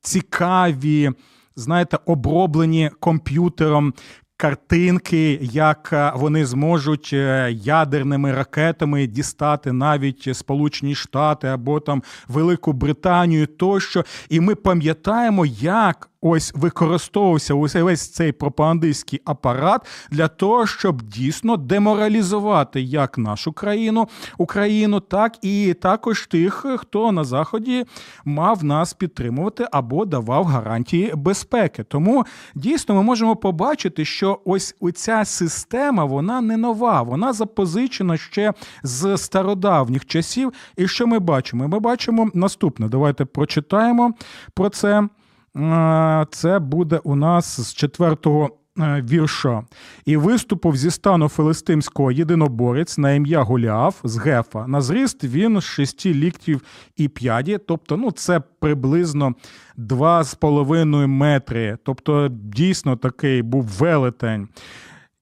цікаві, 0.00 1.10
знаєте, 1.56 1.98
оброблені 2.06 2.90
комп'ютером. 3.00 3.94
Картинки, 4.44 5.38
як 5.42 5.90
е, 5.92 6.12
вони 6.16 6.46
зможуть 6.46 7.10
е, 7.12 7.52
ядерними 7.52 8.32
ракетами 8.32 9.06
дістати 9.06 9.72
навіть 9.72 10.36
Сполучені 10.36 10.94
Штати 10.94 11.48
або 11.48 11.80
там 11.80 12.02
Велику 12.28 12.72
Британію, 12.72 13.46
тощо, 13.46 14.04
і 14.28 14.40
ми 14.40 14.54
пам'ятаємо, 14.54 15.46
як 15.46 16.10
ось 16.24 16.52
використовувався 16.54 17.82
весь 17.84 18.10
цей 18.10 18.32
пропагандистський 18.32 19.20
апарат 19.24 19.86
для 20.10 20.28
того, 20.28 20.66
щоб 20.66 21.02
дійсно 21.02 21.56
деморалізувати 21.56 22.82
як 22.82 23.18
нашу 23.18 23.52
країну, 23.52 24.08
Україну, 24.38 25.00
так 25.00 25.38
і 25.42 25.74
також 25.74 26.26
тих, 26.26 26.66
хто 26.78 27.12
на 27.12 27.24
заході 27.24 27.84
мав 28.24 28.64
нас 28.64 28.94
підтримувати 28.94 29.66
або 29.72 30.04
давав 30.04 30.44
гарантії 30.44 31.12
безпеки. 31.16 31.82
Тому 31.82 32.26
дійсно 32.54 32.94
ми 32.94 33.02
можемо 33.02 33.36
побачити, 33.36 34.04
що 34.04 34.33
ось 34.44 34.74
ця 34.94 35.24
система 35.24 36.04
вона 36.04 36.40
не 36.40 36.56
нова, 36.56 37.02
вона 37.02 37.32
запозичена 37.32 38.16
ще 38.16 38.52
з 38.82 39.16
стародавніх 39.16 40.06
часів. 40.06 40.52
І 40.76 40.88
що 40.88 41.06
ми 41.06 41.18
бачимо? 41.18 41.68
Ми 41.68 41.78
бачимо 41.78 42.30
наступне. 42.34 42.88
Давайте 42.88 43.24
прочитаємо 43.24 44.14
про 44.54 44.68
це. 44.68 45.08
Це 46.30 46.58
буде 46.58 47.00
у 47.04 47.14
нас 47.14 47.60
з 47.60 47.74
четвертого 47.74 48.44
е, 48.44 48.63
вірша. 48.78 49.62
І 50.04 50.16
виступив 50.16 50.76
зі 50.76 50.90
стану 50.90 51.28
филистимського 51.28 52.12
єдиноборець 52.12 52.98
на 52.98 53.12
ім'я 53.12 53.42
Голіаф 53.42 54.00
з 54.04 54.16
Гефа. 54.18 54.66
На 54.66 54.80
зріст 54.80 55.24
він 55.24 55.60
з 55.60 55.64
шести 55.64 56.14
ліктів 56.14 56.60
і 56.96 57.08
п'яді, 57.08 57.58
тобто, 57.66 57.96
ну, 57.96 58.10
це 58.10 58.40
приблизно 58.60 59.34
два 59.76 60.24
з 60.24 60.34
половиною 60.34 61.08
метри. 61.08 61.78
Тобто, 61.82 62.28
дійсно 62.30 62.96
такий 62.96 63.42
був 63.42 63.64
велетень. 63.64 64.48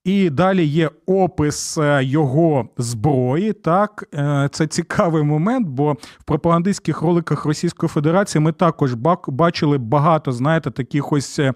І 0.04 0.30
далі 0.30 0.64
є 0.64 0.90
опис 1.06 1.78
е, 1.78 2.04
його 2.04 2.68
зброї. 2.78 3.52
Так, 3.52 4.08
е, 4.14 4.48
це 4.52 4.66
цікавий 4.66 5.22
момент, 5.22 5.68
бо 5.68 5.92
в 5.92 6.24
пропагандистських 6.24 7.02
роликах 7.02 7.44
Російської 7.44 7.88
Федерації 7.88 8.42
ми 8.42 8.52
також 8.52 8.94
бачили 9.26 9.78
багато, 9.78 10.32
знаєте, 10.32 10.70
таких 10.70 11.12
ось 11.12 11.38
е, 11.38 11.52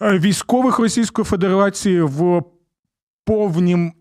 військових 0.00 0.78
Російської 0.78 1.24
Федерації 1.24 2.00
в 2.00 2.42
повнім. 3.24 3.92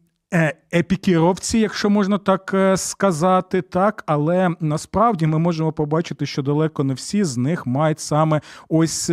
Епікіровці, 0.73 1.59
якщо 1.59 1.89
можна 1.89 2.17
так 2.17 2.55
сказати, 2.75 3.61
так, 3.61 4.03
але 4.05 4.49
насправді 4.59 5.27
ми 5.27 5.39
можемо 5.39 5.71
побачити, 5.71 6.25
що 6.25 6.41
далеко 6.41 6.83
не 6.83 6.93
всі 6.93 7.23
з 7.23 7.37
них 7.37 7.65
мають 7.65 7.99
саме 7.99 8.41
ось 8.69 9.11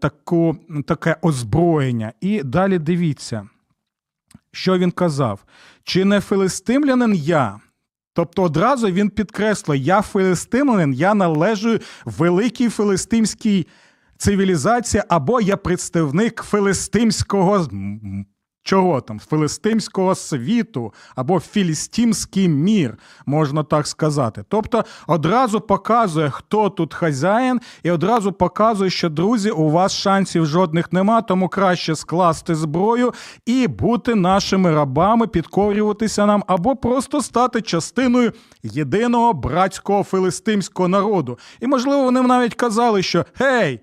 таку, 0.00 0.56
таке 0.86 1.16
озброєння. 1.22 2.12
І 2.20 2.42
далі 2.42 2.78
дивіться. 2.78 3.48
Що 4.52 4.78
він 4.78 4.90
казав? 4.90 5.44
Чи 5.84 6.04
не 6.04 6.20
филистимлянин 6.20 7.14
я? 7.14 7.60
Тобто 8.12 8.42
одразу 8.42 8.86
він 8.90 9.10
підкреслює, 9.10 9.78
я 9.78 10.02
филистимлянин, 10.02 10.92
я 10.92 11.14
належу 11.14 11.78
великій 12.04 12.68
филистимській 12.68 13.66
цивілізації, 14.20 15.02
або 15.08 15.40
я 15.40 15.56
представник 15.56 16.42
филистимського 16.42 17.66
чого 18.62 19.00
там, 19.00 19.20
филистимського 19.20 20.14
світу, 20.14 20.94
або 21.16 21.40
філістимський 21.40 22.48
мір, 22.48 22.98
можна 23.26 23.64
так 23.64 23.86
сказати. 23.86 24.44
Тобто 24.48 24.84
одразу 25.06 25.60
показує, 25.60 26.30
хто 26.30 26.70
тут 26.70 26.94
хазяїн, 26.94 27.60
і 27.82 27.90
одразу 27.90 28.32
показує, 28.32 28.90
що 28.90 29.08
друзі, 29.08 29.50
у 29.50 29.70
вас 29.70 29.92
шансів 29.92 30.46
жодних 30.46 30.92
нема, 30.92 31.22
тому 31.22 31.48
краще 31.48 31.96
скласти 31.96 32.54
зброю 32.54 33.12
і 33.46 33.68
бути 33.68 34.14
нашими 34.14 34.70
рабами, 34.74 35.26
підкорюватися 35.26 36.26
нам, 36.26 36.44
або 36.46 36.76
просто 36.76 37.22
стати 37.22 37.60
частиною 37.60 38.32
єдиного 38.62 39.32
братського 39.32 40.02
филистимського 40.02 40.88
народу. 40.88 41.38
І 41.60 41.66
можливо, 41.66 42.02
вони 42.02 42.22
навіть 42.22 42.54
казали, 42.54 43.02
що 43.02 43.24
гей. 43.34 43.80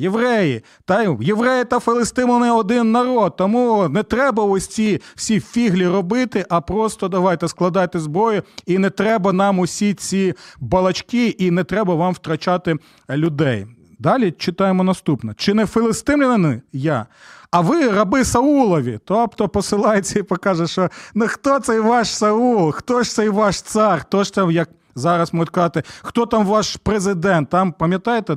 Євреї, 0.00 0.62
та 0.84 1.16
євреї 1.20 1.64
та 1.64 1.78
филистимляни 1.78 2.50
один 2.50 2.92
народ, 2.92 3.36
тому 3.36 3.88
не 3.88 4.02
треба 4.02 4.44
ось 4.44 4.66
ці 4.66 5.00
всі 5.14 5.40
фіглі 5.40 5.86
робити, 5.86 6.46
а 6.48 6.60
просто 6.60 7.08
давайте 7.08 7.48
складайте 7.48 7.98
зброю, 7.98 8.42
і 8.66 8.78
не 8.78 8.90
треба 8.90 9.32
нам 9.32 9.58
усі 9.58 9.94
ці 9.94 10.34
балачки, 10.60 11.26
і 11.26 11.50
не 11.50 11.64
треба 11.64 11.94
вам 11.94 12.12
втрачати 12.12 12.76
людей. 13.10 13.66
Далі 13.98 14.30
читаємо 14.30 14.84
наступне: 14.84 15.34
чи 15.36 15.54
не 15.54 15.66
филистимляни 15.66 16.62
я? 16.72 17.06
А 17.50 17.60
ви 17.60 17.88
раби 17.88 18.24
Саулові, 18.24 18.98
тобто 19.04 19.48
посилається 19.48 20.18
і 20.18 20.22
покаже, 20.22 20.66
що 20.66 20.88
ну 21.14 21.26
хто 21.28 21.60
цей 21.60 21.80
ваш 21.80 22.08
Саул, 22.08 22.72
хто 22.72 23.02
ж 23.02 23.10
цей 23.10 23.28
ваш 23.28 23.62
цар, 23.62 24.00
хто 24.00 24.24
ж 24.24 24.34
там, 24.34 24.50
як 24.50 24.68
зараз 24.94 25.34
можуть 25.34 25.50
казати, 25.50 25.82
хто 26.02 26.26
там 26.26 26.46
ваш 26.46 26.76
президент? 26.76 27.50
Там 27.50 27.72
пам'ятаєте, 27.72 28.36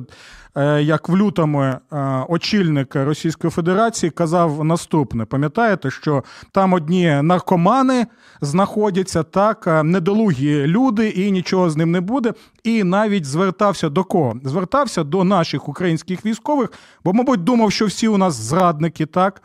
як 0.80 1.08
в 1.08 1.16
лютому 1.16 1.62
е, 1.62 1.80
очільник 2.28 2.94
Російської 2.96 3.50
Федерації 3.50 4.10
казав 4.10 4.64
наступне: 4.64 5.24
пам'ятаєте, 5.24 5.90
що 5.90 6.24
там 6.52 6.72
одні 6.72 7.20
наркомани 7.22 8.06
знаходяться 8.40 9.22
так, 9.22 9.64
е, 9.66 9.82
недолугі 9.82 10.66
люди, 10.66 11.08
і 11.08 11.30
нічого 11.30 11.70
з 11.70 11.76
ним 11.76 11.90
не 11.90 12.00
буде. 12.00 12.32
І 12.64 12.84
навіть 12.84 13.24
звертався 13.24 13.88
до 13.88 14.04
кого? 14.04 14.36
Звертався 14.44 15.04
до 15.04 15.24
наших 15.24 15.68
українських 15.68 16.26
військових, 16.26 16.72
бо, 17.04 17.12
мабуть, 17.12 17.44
думав, 17.44 17.72
що 17.72 17.86
всі 17.86 18.08
у 18.08 18.16
нас 18.16 18.34
зрадники, 18.34 19.06
так. 19.06 19.42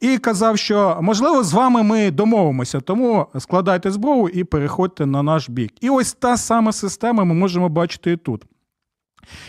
І 0.00 0.18
казав, 0.18 0.58
що 0.58 0.98
можливо 1.02 1.44
з 1.44 1.52
вами 1.52 1.82
ми 1.82 2.10
домовимося, 2.10 2.80
тому 2.80 3.26
складайте 3.38 3.90
зброю 3.90 4.28
і 4.28 4.44
переходьте 4.44 5.06
на 5.06 5.22
наш 5.22 5.50
бік. 5.50 5.72
І 5.80 5.90
ось 5.90 6.12
та 6.12 6.36
сама 6.36 6.72
система 6.72 7.24
ми 7.24 7.34
можемо 7.34 7.68
бачити 7.68 8.12
і 8.12 8.16
тут. 8.16 8.44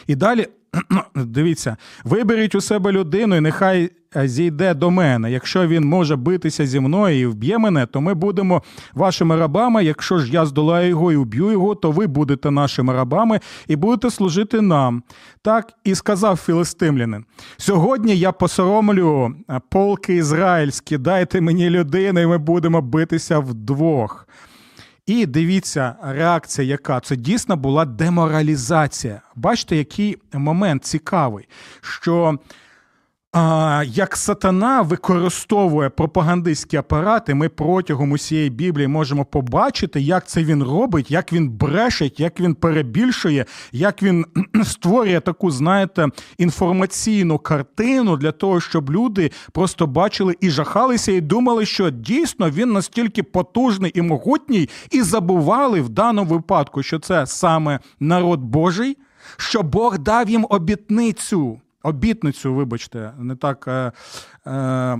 І 0.07 0.15
далі. 0.15 0.47
Дивіться, 1.15 1.77
виберіть 2.03 2.55
у 2.55 2.61
себе 2.61 2.91
людину, 2.91 3.35
і 3.35 3.39
нехай 3.39 3.91
е, 4.15 4.27
зійде 4.27 4.73
до 4.73 4.91
мене. 4.91 5.31
Якщо 5.31 5.67
він 5.67 5.85
може 5.85 6.15
битися 6.15 6.65
зі 6.65 6.79
мною 6.79 7.19
і 7.19 7.25
вб'є 7.25 7.57
мене, 7.57 7.85
то 7.85 8.01
ми 8.01 8.13
будемо 8.13 8.63
вашими 8.93 9.35
рабами. 9.35 9.83
Якщо 9.83 10.19
ж 10.19 10.31
я 10.31 10.45
здолаю 10.45 10.89
його 10.89 11.11
і 11.11 11.15
вб'ю 11.15 11.51
його, 11.51 11.75
то 11.75 11.91
ви 11.91 12.07
будете 12.07 12.51
нашими 12.51 12.93
рабами 12.93 13.39
і 13.67 13.75
будете 13.75 14.09
служити 14.09 14.61
нам. 14.61 15.03
Так 15.41 15.73
і 15.83 15.95
сказав 15.95 16.37
філистимлянин. 16.37 17.25
Сьогодні 17.57 18.17
я 18.17 18.31
посоромлю 18.31 19.35
е, 19.49 19.61
полки 19.69 20.15
ізраїльські, 20.15 20.97
дайте 20.97 21.41
мені 21.41 21.69
людину, 21.69 22.19
і 22.19 22.27
ми 22.27 22.37
будемо 22.37 22.81
битися 22.81 23.39
вдвох. 23.39 24.27
І 25.05 25.25
дивіться, 25.25 25.95
реакція, 26.03 26.67
яка 26.67 26.99
це 26.99 27.15
дійсно 27.15 27.57
була 27.57 27.85
деморалізація. 27.85 29.21
Бачите, 29.35 29.75
який 29.75 30.17
момент 30.33 30.85
цікавий, 30.85 31.47
що 31.81 32.39
а, 33.33 33.83
як 33.87 34.17
сатана 34.17 34.81
використовує 34.81 35.89
пропагандистські 35.89 36.77
апарати, 36.77 37.33
ми 37.33 37.49
протягом 37.49 38.11
усієї 38.11 38.49
Біблії 38.49 38.87
можемо 38.87 39.25
побачити, 39.25 40.01
як 40.01 40.27
це 40.27 40.43
він 40.43 40.63
робить, 40.63 41.11
як 41.11 41.33
він 41.33 41.49
брешить, 41.49 42.19
як 42.19 42.39
він 42.39 42.55
перебільшує, 42.55 43.45
як 43.71 44.03
він 44.03 44.25
створює 44.63 45.19
таку, 45.19 45.51
знаєте, 45.51 46.07
інформаційну 46.37 47.39
картину 47.39 48.17
для 48.17 48.31
того, 48.31 48.61
щоб 48.61 48.91
люди 48.91 49.31
просто 49.51 49.87
бачили 49.87 50.35
і 50.41 50.49
жахалися, 50.49 51.11
і 51.11 51.21
думали, 51.21 51.65
що 51.65 51.89
дійсно 51.89 52.49
він 52.49 52.71
настільки 52.71 53.23
потужний 53.23 53.91
і 53.95 54.01
могутній, 54.01 54.69
і 54.91 55.01
забували 55.01 55.81
в 55.81 55.89
даному 55.89 56.29
випадку, 56.29 56.83
що 56.83 56.99
це 56.99 57.25
саме 57.25 57.79
народ 57.99 58.39
Божий, 58.39 58.97
що 59.37 59.63
Бог 59.63 59.99
дав 59.99 60.29
їм 60.29 60.45
обітницю 60.49 61.59
обітницю, 61.83 62.53
вибачте, 62.53 63.13
не 63.17 63.35
так. 63.35 63.67
Е, 63.67 63.91
е, 64.47 64.99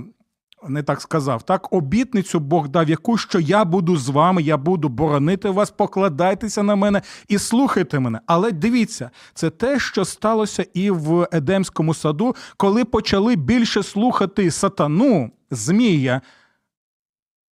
не 0.68 0.82
так 0.82 1.00
сказав, 1.00 1.42
так 1.42 1.72
обітницю 1.72 2.40
Бог 2.40 2.68
дав, 2.68 2.90
яку 2.90 3.16
що 3.16 3.40
я 3.40 3.64
буду 3.64 3.96
з 3.96 4.08
вами, 4.08 4.42
я 4.42 4.56
буду 4.56 4.88
боронити 4.88 5.50
вас, 5.50 5.70
покладайтеся 5.70 6.62
на 6.62 6.74
мене 6.76 7.02
і 7.28 7.38
слухайте 7.38 7.98
мене. 7.98 8.20
Але 8.26 8.52
дивіться, 8.52 9.10
це 9.34 9.50
те, 9.50 9.78
що 9.78 10.04
сталося 10.04 10.66
і 10.74 10.90
в 10.90 11.28
Едемському 11.32 11.94
саду, 11.94 12.36
коли 12.56 12.84
почали 12.84 13.36
більше 13.36 13.82
слухати 13.82 14.50
сатану, 14.50 15.30
Змія, 15.50 16.20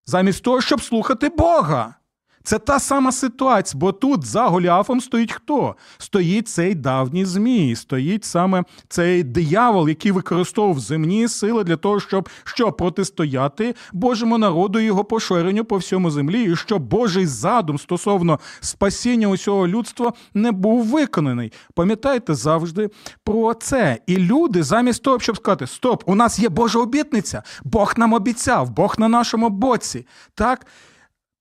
замість 0.05 0.43
того, 0.43 0.61
щоб 0.61 0.81
слухати 0.81 1.29
Бога. 1.29 1.95
Це 2.43 2.59
та 2.59 2.79
сама 2.79 3.11
ситуація, 3.11 3.79
бо 3.79 3.91
тут 3.91 4.25
за 4.25 4.47
Голіафом 4.47 5.01
стоїть 5.01 5.31
хто? 5.31 5.75
Стоїть 5.97 6.47
цей 6.47 6.75
давній 6.75 7.25
змій, 7.25 7.75
стоїть 7.75 8.25
саме 8.25 8.63
цей 8.87 9.23
диявол, 9.23 9.89
який 9.89 10.11
використовував 10.11 10.79
земні 10.79 11.27
сили 11.27 11.63
для 11.63 11.77
того, 11.77 11.99
щоб 11.99 12.29
що 12.43 12.71
протистояти 12.71 13.75
Божому 13.93 14.37
народу 14.37 14.79
і 14.79 14.83
його 14.83 15.03
поширенню 15.03 15.65
по 15.65 15.77
всьому 15.77 16.11
землі, 16.11 16.51
і 16.51 16.55
щоб 16.55 16.81
Божий 16.81 17.25
задум 17.25 17.79
стосовно 17.79 18.39
спасіння 18.59 19.27
усього 19.27 19.67
людства 19.67 20.13
не 20.33 20.51
був 20.51 20.85
виконаний. 20.85 21.51
Пам'ятайте 21.73 22.35
завжди 22.35 22.89
про 23.23 23.53
це. 23.53 23.97
І 24.07 24.17
люди, 24.17 24.63
замість 24.63 25.03
того, 25.03 25.19
щоб 25.19 25.37
сказати, 25.37 25.67
стоп, 25.67 26.03
у 26.05 26.15
нас 26.15 26.39
є 26.39 26.49
Божа 26.49 26.79
обітниця, 26.79 27.43
Бог 27.63 27.93
нам 27.97 28.13
обіцяв, 28.13 28.69
Бог 28.69 28.95
на 28.97 29.07
нашому 29.07 29.49
боці. 29.49 30.07
Так, 30.35 30.65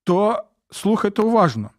то 0.05 0.45
слухайте 0.71 1.23
уважно. 1.23 1.71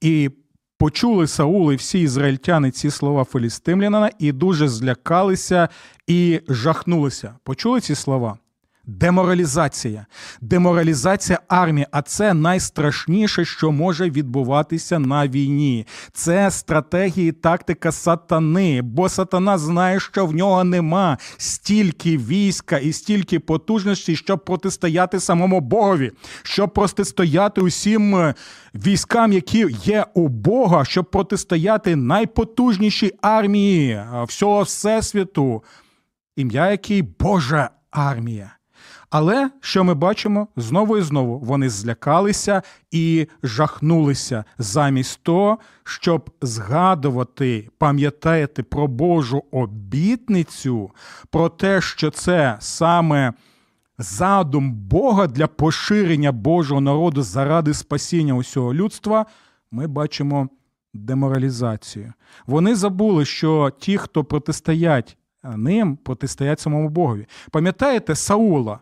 І 0.00 0.30
почули 0.78 1.26
Саул 1.26 1.72
і 1.72 1.76
всі 1.76 2.00
ізраїльтяни 2.00 2.70
ці 2.70 2.90
слова 2.90 3.24
Филістимлянина 3.24 4.10
і 4.18 4.32
дуже 4.32 4.68
злякалися 4.68 5.68
і 6.06 6.40
жахнулися. 6.48 7.34
Почули 7.44 7.80
ці 7.80 7.94
слова? 7.94 8.38
Деморалізація, 8.90 10.06
деморалізація 10.40 11.40
армії, 11.48 11.86
а 11.90 12.02
це 12.02 12.34
найстрашніше, 12.34 13.44
що 13.44 13.72
може 13.72 14.10
відбуватися 14.10 14.98
на 14.98 15.28
війні. 15.28 15.86
Це 16.12 16.50
стратегії, 16.50 17.32
тактика 17.32 17.92
сатани, 17.92 18.82
бо 18.82 19.08
сатана 19.08 19.58
знає, 19.58 20.00
що 20.00 20.26
в 20.26 20.34
нього 20.34 20.64
нема 20.64 21.18
стільки 21.36 22.18
війська 22.18 22.78
і 22.78 22.92
стільки 22.92 23.40
потужності, 23.40 24.16
щоб 24.16 24.44
протистояти 24.44 25.20
самому 25.20 25.60
Богові, 25.60 26.12
щоб 26.42 26.74
протистояти 26.74 27.60
усім 27.60 28.16
е, 28.16 28.34
військам, 28.74 29.32
які 29.32 29.66
є 29.84 30.06
у 30.14 30.28
Бога, 30.28 30.84
щоб 30.84 31.10
протистояти 31.10 31.96
найпотужнішій 31.96 33.12
армії 33.22 33.90
е, 33.90 34.24
всього 34.28 34.62
всесвіту, 34.62 35.62
ім'я 36.36 36.70
який 36.70 37.02
Божа 37.02 37.70
армія. 37.90 38.57
Але 39.10 39.50
що 39.60 39.84
ми 39.84 39.94
бачимо 39.94 40.48
знову 40.56 40.98
і 40.98 41.02
знову 41.02 41.38
вони 41.38 41.70
злякалися 41.70 42.62
і 42.90 43.26
жахнулися 43.42 44.44
замість 44.58 45.22
того, 45.22 45.58
щоб 45.84 46.30
згадувати, 46.42 47.68
пам'ятати 47.78 48.62
про 48.62 48.86
Божу 48.86 49.44
обітницю, 49.50 50.90
про 51.30 51.48
те, 51.48 51.80
що 51.80 52.10
це 52.10 52.56
саме 52.60 53.32
задум 53.98 54.72
Бога 54.72 55.26
для 55.26 55.46
поширення 55.46 56.32
Божого 56.32 56.80
народу 56.80 57.22
заради 57.22 57.74
спасіння 57.74 58.34
усього 58.34 58.74
людства. 58.74 59.26
Ми 59.70 59.86
бачимо 59.86 60.48
деморалізацію. 60.94 62.12
Вони 62.46 62.74
забули, 62.74 63.24
що 63.24 63.72
ті, 63.78 63.98
хто 63.98 64.24
протистоять 64.24 65.16
ним, 65.56 65.96
протистоять 65.96 66.60
самому 66.60 66.88
Богові. 66.88 67.26
Пам'ятаєте 67.50 68.14
Саула? 68.14 68.78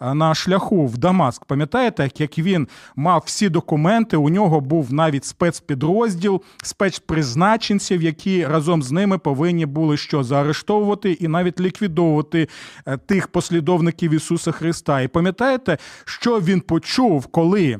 На 0.00 0.34
шляху 0.34 0.86
в 0.86 0.98
Дамаск. 0.98 1.44
Пам'ятаєте, 1.44 2.10
як 2.18 2.38
він 2.38 2.68
мав 2.96 3.22
всі 3.26 3.48
документи? 3.48 4.16
У 4.16 4.28
нього 4.28 4.60
був 4.60 4.92
навіть 4.92 5.24
спецпідрозділ, 5.24 6.42
спецпризначенців, 6.62 8.02
які 8.02 8.46
разом 8.46 8.82
з 8.82 8.92
ними 8.92 9.18
повинні 9.18 9.66
були 9.66 9.96
що 9.96 10.24
заарештовувати 10.24 11.12
і 11.12 11.28
навіть 11.28 11.60
ліквідовувати 11.60 12.48
е, 12.86 12.96
тих 12.96 13.28
послідовників 13.28 14.12
Ісуса 14.14 14.52
Христа. 14.52 15.00
І 15.00 15.08
пам'ятаєте, 15.08 15.78
що 16.04 16.40
він 16.40 16.60
почув, 16.60 17.26
коли 17.26 17.78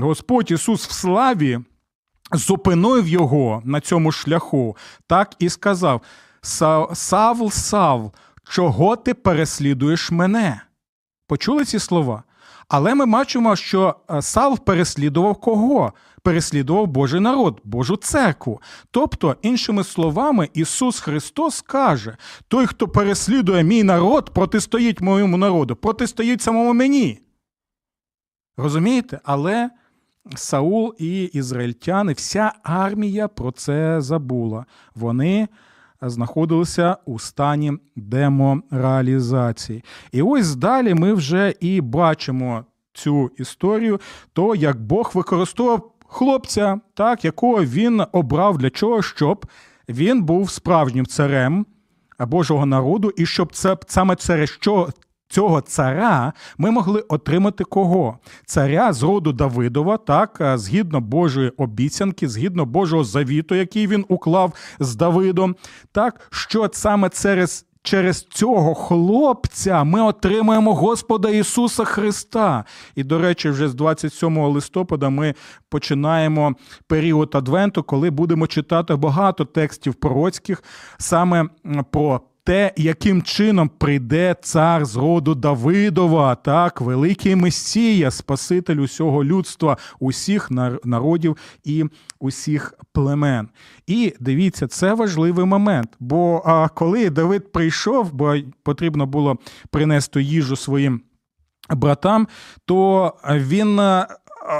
Господь 0.00 0.50
Ісус 0.50 0.86
в 0.86 0.92
славі 0.92 1.58
зупинив 2.32 3.08
його 3.08 3.62
на 3.64 3.80
цьому 3.80 4.12
шляху, 4.12 4.76
так 5.06 5.34
і 5.38 5.48
сказав: 5.48 6.02
«Са- 6.42 6.94
Савл, 6.94 7.50
Савл, 7.50 8.12
чого 8.48 8.96
ти 8.96 9.14
переслідуєш 9.14 10.10
мене? 10.10 10.60
Почули 11.32 11.64
ці 11.64 11.78
слова? 11.78 12.22
Але 12.68 12.94
ми 12.94 13.06
бачимо, 13.06 13.56
що 13.56 13.96
е, 14.10 14.22
Савл 14.22 14.58
переслідував 14.58 15.34
кого? 15.34 15.92
Переслідував 16.22 16.86
Божий 16.86 17.20
народ, 17.20 17.60
Божу 17.64 17.96
церкву. 17.96 18.60
Тобто, 18.90 19.36
іншими 19.42 19.84
словами, 19.84 20.48
Ісус 20.54 21.00
Христос 21.00 21.60
каже: 21.60 22.16
той, 22.48 22.66
хто 22.66 22.88
переслідує 22.88 23.62
мій 23.62 23.82
народ, 23.82 24.30
протистоїть 24.30 25.00
моєму 25.00 25.36
народу, 25.36 25.76
протистоїть 25.76 26.42
самому 26.42 26.72
мені. 26.72 27.20
Розумієте? 28.56 29.20
Але 29.24 29.70
Саул 30.36 30.94
і 30.98 31.22
ізраїльтяни, 31.22 32.12
вся 32.12 32.52
армія 32.62 33.28
про 33.28 33.50
це 33.50 34.00
забула. 34.00 34.64
Вони 34.94 35.48
знаходилися 36.02 36.96
у 37.04 37.18
стані 37.18 37.72
деморалізації. 37.96 39.84
І 40.12 40.22
ось 40.22 40.56
далі 40.56 40.94
ми 40.94 41.12
вже 41.12 41.54
і 41.60 41.80
бачимо 41.80 42.64
цю 42.92 43.30
історію, 43.38 44.00
то 44.32 44.54
як 44.54 44.80
Бог 44.80 45.10
використовував 45.14 45.92
хлопця, 46.06 46.80
так, 46.94 47.24
якого 47.24 47.64
він 47.64 48.02
обрав 48.12 48.58
для 48.58 48.70
чого, 48.70 49.02
щоб 49.02 49.46
він 49.88 50.22
був 50.22 50.50
справжнім 50.50 51.06
царем 51.06 51.66
Божого 52.18 52.66
народу, 52.66 53.12
і 53.16 53.26
щоб 53.26 53.52
це 53.52 53.76
саме 53.86 54.16
через 54.16 54.50
що 54.50 54.88
цього 55.32 55.60
царя 55.60 56.32
ми 56.58 56.70
могли 56.70 57.00
отримати 57.00 57.64
кого? 57.64 58.18
Царя 58.46 58.92
з 58.92 59.02
роду 59.02 59.32
Давидова, 59.32 59.96
так, 59.96 60.52
згідно 60.54 61.00
Божої 61.00 61.50
обіцянки, 61.56 62.28
згідно 62.28 62.64
Божого 62.64 63.04
завіту, 63.04 63.54
який 63.54 63.86
він 63.86 64.04
уклав 64.08 64.52
з 64.80 64.96
Давидом, 64.96 65.56
так, 65.92 66.28
що 66.30 66.70
саме 66.72 67.08
через. 67.08 67.66
Через 67.84 68.22
цього 68.22 68.74
хлопця 68.74 69.84
ми 69.84 70.02
отримаємо 70.02 70.74
Господа 70.74 71.30
Ісуса 71.30 71.84
Христа. 71.84 72.64
І, 72.94 73.04
до 73.04 73.18
речі, 73.18 73.50
вже 73.50 73.68
з 73.68 73.74
27 73.74 74.38
листопада 74.38 75.08
ми 75.08 75.34
починаємо 75.68 76.54
період 76.86 77.34
Адвенту, 77.34 77.82
коли 77.82 78.10
будемо 78.10 78.46
читати 78.46 78.96
багато 78.96 79.44
текстів 79.44 79.94
пророцьких 79.94 80.64
саме 80.98 81.48
про 81.90 82.20
те, 82.44 82.72
яким 82.76 83.22
чином 83.22 83.68
прийде 83.68 84.36
цар 84.42 84.84
з 84.84 84.96
роду 84.96 85.34
Давидова, 85.34 86.34
так, 86.34 86.80
великий 86.80 87.36
Месія, 87.36 88.10
Спаситель 88.10 88.76
усього 88.76 89.24
людства, 89.24 89.76
усіх 90.00 90.50
народів 90.84 91.36
і 91.64 91.84
усіх 92.20 92.74
племен. 92.92 93.48
І 93.86 94.14
дивіться, 94.20 94.66
це 94.66 94.94
важливий 94.94 95.44
момент. 95.44 95.88
Бо 96.00 96.42
а, 96.46 96.68
коли 96.68 97.10
Давид 97.10 97.52
прийшов, 97.52 98.12
бо 98.12 98.34
потрібно 98.62 99.06
було 99.06 99.38
принести 99.70 100.22
їжу 100.22 100.56
своїм 100.56 101.00
братам, 101.70 102.28
то 102.64 103.12
він 103.30 103.80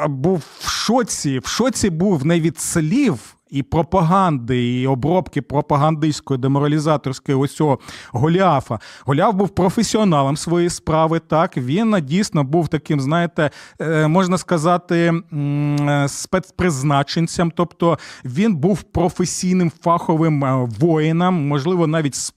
був 0.08 0.42
в 0.58 0.68
шоці. 0.68 1.38
В 1.38 1.46
шоці 1.46 1.90
був 1.90 2.26
не 2.26 2.40
від 2.40 2.60
слів. 2.60 3.36
І 3.52 3.62
пропаганди, 3.62 4.80
і 4.80 4.86
обробки 4.86 5.42
пропагандистської, 5.42 6.40
деморалізаторської 6.40 7.38
ось 7.38 7.56
цього 7.56 7.78
Голіафа. 8.12 8.78
Голіаф 9.04 9.34
був 9.34 9.48
професіоналом 9.48 10.36
своєї 10.36 10.70
справи. 10.70 11.18
Так 11.18 11.56
він 11.56 11.96
дійсно 12.02 12.44
був 12.44 12.68
таким, 12.68 13.00
знаєте, 13.00 13.50
е, 13.80 14.08
можна 14.08 14.38
сказати, 14.38 15.12
е, 15.32 16.06
спецпризначенцем. 16.08 17.52
Тобто 17.56 17.98
він 18.24 18.56
був 18.56 18.82
професійним 18.82 19.72
фаховим 19.82 20.44
е, 20.44 20.68
воїном, 20.78 21.48
можливо, 21.48 21.86
навіть 21.86 22.14
з 22.14 22.30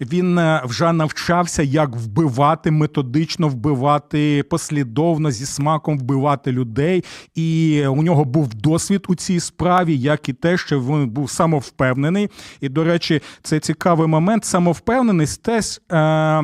він 0.00 0.38
е, 0.38 0.62
вже 0.64 0.92
навчався, 0.92 1.62
як 1.62 1.96
вбивати, 1.96 2.70
методично 2.70 3.48
вбивати, 3.48 4.42
послідовно 4.50 5.30
зі 5.30 5.46
смаком 5.46 5.98
вбивати 5.98 6.52
людей. 6.52 7.04
І 7.34 7.82
у 7.86 8.02
нього 8.02 8.24
був 8.24 8.54
досвід 8.54 9.04
у 9.08 9.14
цій 9.14 9.40
справі, 9.40 9.98
як 9.98 10.28
і 10.28 10.32
те, 10.32 10.56
що 10.56 10.80
він 10.80 11.08
був 11.08 11.30
самовпевнений. 11.30 12.30
І, 12.60 12.68
до 12.68 12.84
речі, 12.84 13.22
це 13.42 13.60
цікавий 13.60 14.08
момент. 14.08 14.44
Самовпевненість 14.44 15.42
теж. 15.42 15.80
Е, 15.92 16.42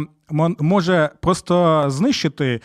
Може 0.58 1.10
просто 1.20 1.84
знищити 1.90 2.60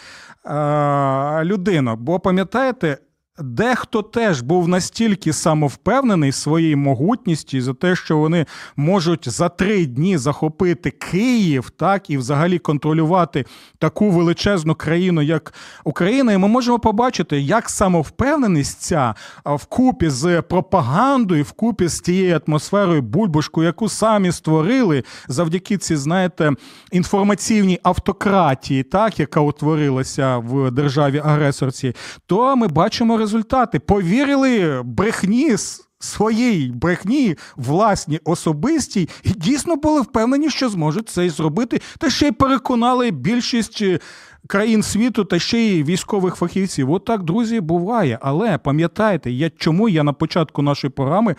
е, 0.46 1.44
людину. 1.44 1.96
Бо 1.96 2.20
пам'ятаєте, 2.20 2.98
Дехто 3.40 4.02
теж 4.02 4.42
був 4.42 4.68
настільки 4.68 5.34
самовпевнений 5.34 6.32
своїй 6.32 6.76
могутності 6.76 7.62
за 7.62 7.74
те, 7.74 7.96
що 7.96 8.18
вони 8.18 8.46
можуть 8.76 9.30
за 9.30 9.50
три 9.50 9.86
дні 9.86 10.18
захопити 10.18 10.92
Київ, 10.92 11.70
так 11.70 12.10
і 12.10 12.18
взагалі 12.18 12.60
контролювати 12.60 13.46
таку 13.80 14.10
величезну 14.10 14.76
країну, 14.76 15.22
як 15.22 15.54
Україна. 15.84 16.34
І 16.34 16.38
ми 16.38 16.48
можемо 16.48 16.80
побачити, 16.80 17.40
як 17.40 17.70
самовпевненість 17.70 18.82
ця 18.82 19.16
вкупі 19.46 20.10
з 20.10 20.42
пропагандою, 20.42 21.44
вкупі 21.44 21.88
з 21.88 22.00
тією 22.00 22.42
атмосферою 22.48 23.02
бульбашку, 23.02 23.64
яку 23.64 23.90
самі 23.90 24.32
створили 24.32 25.04
завдяки 25.28 25.78
ці, 25.78 25.96
знаєте, 25.96 26.52
інформаційній 26.92 27.80
автократії, 27.84 28.84
так 28.84 29.20
яка 29.20 29.40
утворилася 29.40 30.38
в 30.38 30.72
державі 30.72 31.22
агресорці, 31.26 31.96
то 32.26 32.56
ми 32.56 32.68
бачимо 32.68 33.18
результати. 33.28 33.80
Повірили 33.80 34.82
брехні 34.84 35.56
своїй 36.00 36.72
брехні, 36.72 37.36
власній 37.56 38.20
особистій, 38.24 39.10
і 39.24 39.30
дійсно 39.30 39.76
були 39.76 40.02
впевнені, 40.02 40.50
що 40.50 40.70
зможуть 40.70 41.10
це 41.10 41.26
і 41.26 41.30
зробити, 41.30 41.82
та 41.98 42.10
ще 42.10 42.28
й 42.28 42.32
переконали 42.32 43.12
більшість. 43.12 43.82
е, 43.82 44.00
Країн 44.48 44.84
світу 44.84 45.26
та 45.26 45.40
ще 45.40 45.60
й 45.60 45.84
військових 45.84 46.36
фахівців. 46.36 46.92
От 46.92 47.10
друзі, 47.20 47.60
буває. 47.60 48.20
Але 48.22 48.58
пам'ятайте, 48.58 49.32
я 49.32 49.50
чому 49.58 49.90
я 49.90 50.04
на 50.04 50.14
початку 50.14 50.62
нашої 50.62 50.92
програми 50.92 51.36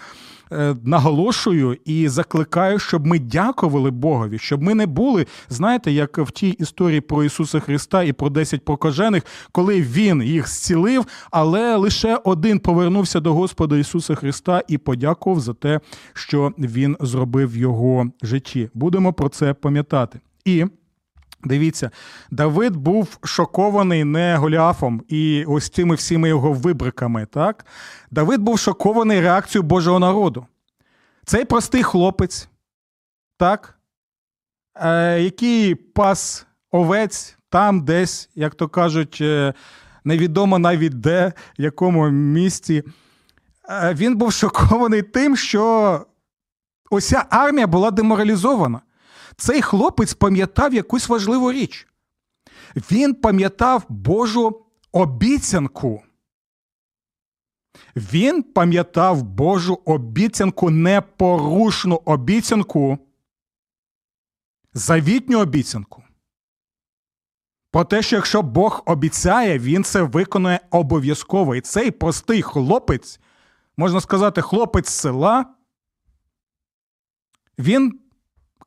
наголошую 0.83 1.77
і 1.85 2.09
закликаю, 2.09 2.79
щоб 2.79 3.07
ми 3.07 3.19
дякували 3.19 3.91
Богові, 3.91 4.39
щоб 4.39 4.63
ми 4.63 4.75
не 4.75 4.87
були, 4.87 5.27
знаєте, 5.49 5.93
як 5.93 6.19
в 6.19 6.31
тій 6.31 6.49
історії 6.49 7.01
про 7.01 7.25
Ісуса 7.25 7.61
Христа 7.61 8.03
і 8.03 8.13
про 8.13 8.31
10 8.31 8.65
прокажених, 8.65 9.23
коли 9.53 9.83
Він 9.83 10.23
їх 10.23 10.49
зцілив, 10.49 11.07
але 11.31 11.77
лише 11.77 12.17
один 12.25 12.59
повернувся 12.59 13.21
до 13.21 13.35
Господа 13.35 13.77
Ісуса 13.77 14.15
Христа 14.15 14.63
і 14.69 14.79
подякував 14.79 15.41
за 15.41 15.55
те, 15.55 15.81
що 16.15 16.53
Він 16.59 16.97
зробив 17.01 17.53
в 17.53 17.57
його 17.57 18.07
житті. 18.23 18.71
Будемо 18.75 19.13
про 19.13 19.29
це 19.29 19.55
пам'ятати. 19.55 20.21
І 20.45 20.65
Дивіться, 21.44 21.90
Давид 22.31 22.77
був 22.77 23.18
шокований 23.24 24.05
не 24.05 24.37
Голіафом 24.37 25.03
і 25.09 25.44
ось 25.44 25.68
цими 25.68 25.94
всіми 25.94 26.29
його 26.29 26.53
вибриками. 26.53 27.27
Так? 27.27 27.66
Давид 28.11 28.40
був 28.40 28.59
шокований 28.59 29.20
реакцією 29.20 29.68
Божого 29.68 29.98
народу. 29.98 30.46
Цей 31.24 31.44
простий 31.44 31.83
хлопець, 31.83 32.48
так, 33.37 33.79
е, 34.74 35.20
який 35.20 35.74
пас 35.74 36.46
овець 36.70 37.38
там, 37.48 37.85
десь, 37.85 38.31
як 38.35 38.55
то 38.55 38.68
кажуть, 38.68 39.18
е, 39.20 39.55
невідомо 40.05 40.59
навіть 40.59 41.01
де, 41.01 41.33
в 41.59 41.62
якому 41.62 42.09
місці. 42.11 42.83
Е, 43.70 43.94
він 43.94 44.16
був 44.16 44.33
шокований 44.33 45.03
тим, 45.03 45.37
що 45.37 46.07
уся 46.90 47.24
армія 47.31 47.66
була 47.66 47.90
деморалізована. 47.90 48.81
Цей 49.38 49.62
хлопець 49.62 50.14
пам'ятав 50.14 50.74
якусь 50.74 51.09
важливу 51.09 51.53
річ. 51.53 51.87
Він 52.77 53.14
пам'ятав 53.14 53.87
Божу 53.88 54.66
обіцянку. 54.92 56.03
Він 57.96 58.42
пам'ятав 58.42 59.22
Божу 59.22 59.74
обіцянку, 59.85 60.70
непорушну 60.70 62.03
обіцянку, 62.05 62.98
завітню 64.74 65.40
обіцянку. 65.40 66.03
Про 67.70 67.85
те, 67.85 68.03
що 68.03 68.16
якщо 68.16 68.42
Бог 68.42 68.83
обіцяє, 68.87 69.59
він 69.59 69.85
це 69.85 70.03
виконує 70.03 70.61
обов'язково. 70.70 71.55
І 71.55 71.61
цей 71.61 71.90
простий 71.90 72.42
хлопець, 72.42 73.20
можна 73.77 74.01
сказати, 74.01 74.42
хлопець 74.42 74.88
села, 74.88 75.55
він 77.59 78.01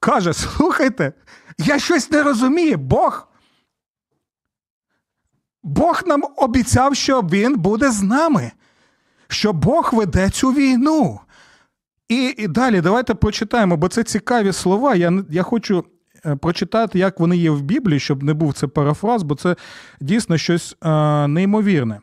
каже: 0.01 0.33
слухайте, 0.33 1.13
я 1.57 1.79
щось 1.79 2.11
не 2.11 2.23
розумію. 2.23 2.77
Бог. 2.77 3.27
Бог 5.63 6.03
нам 6.05 6.23
обіцяв, 6.37 6.95
що 6.95 7.21
Він 7.21 7.57
буде 7.57 7.91
з 7.91 8.01
нами, 8.01 8.51
що 9.27 9.53
Бог 9.53 9.89
веде 9.93 10.29
цю 10.29 10.51
війну. 10.51 11.19
І, 12.09 12.33
і 12.37 12.47
далі 12.47 12.81
давайте 12.81 13.13
прочитаємо, 13.13 13.77
бо 13.77 13.87
це 13.87 14.03
цікаві 14.03 14.53
слова. 14.53 14.95
Я, 14.95 15.23
я 15.29 15.43
хочу 15.43 15.85
е, 16.25 16.35
прочитати, 16.35 16.99
як 16.99 17.19
вони 17.19 17.37
є 17.37 17.51
в 17.51 17.61
Біблії, 17.61 17.99
щоб 17.99 18.23
не 18.23 18.33
був 18.33 18.53
це 18.53 18.67
парафраз, 18.67 19.23
бо 19.23 19.35
це 19.35 19.55
дійсно 20.01 20.37
щось 20.37 20.75
е, 20.83 21.27
неймовірне. 21.27 21.99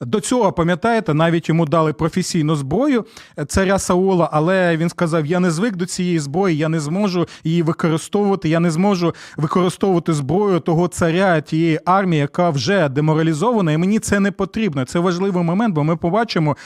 До 0.00 0.20
цього, 0.20 0.52
пам'ятаєте, 0.52 1.14
навіть 1.14 1.48
йому 1.48 1.66
дали 1.66 1.92
професійну 1.92 2.56
зброю 2.56 3.06
е, 3.38 3.44
царя 3.44 3.78
Саула, 3.78 4.30
але 4.32 4.76
він 4.76 4.88
сказав: 4.88 5.26
Я 5.26 5.40
не 5.40 5.50
звик 5.50 5.76
до 5.76 5.86
цієї 5.86 6.18
зброї, 6.18 6.56
я 6.56 6.68
не 6.68 6.80
зможу 6.80 7.26
її 7.44 7.62
використовувати, 7.62 8.48
я 8.48 8.60
не 8.60 8.70
зможу 8.70 9.14
використовувати 9.36 10.12
зброю 10.12 10.60
того 10.60 10.88
царя, 10.88 11.40
тієї 11.40 11.80
армії, 11.84 12.20
яка 12.20 12.50
вже 12.50 12.88
деморалізована, 12.88 13.72
і 13.72 13.76
мені 13.76 13.98
це 13.98 14.20
не 14.20 14.30
потрібно. 14.30 14.84
Це 14.84 14.98
важливий 14.98 15.44
момент, 15.44 15.74
бо 15.74 15.84
ми 15.84 15.96
побачимо, 15.96 16.56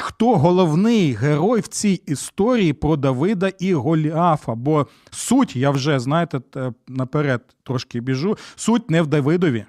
хто 0.00 0.36
головний 0.36 1.12
герой 1.12 1.60
в 1.60 1.68
цій 1.68 2.02
історії 2.06 2.72
про 2.72 2.96
Давида 2.96 3.50
і 3.58 3.74
Голіафа. 3.74 4.54
Бо 4.54 4.86
суть, 5.10 5.56
я 5.56 5.70
вже 5.70 5.98
знаєте, 5.98 6.40
наперед 6.88 7.40
трошки 7.62 8.00
біжу, 8.00 8.38
суть 8.56 8.90
не 8.90 9.02
в 9.02 9.06
Давидові. 9.06 9.64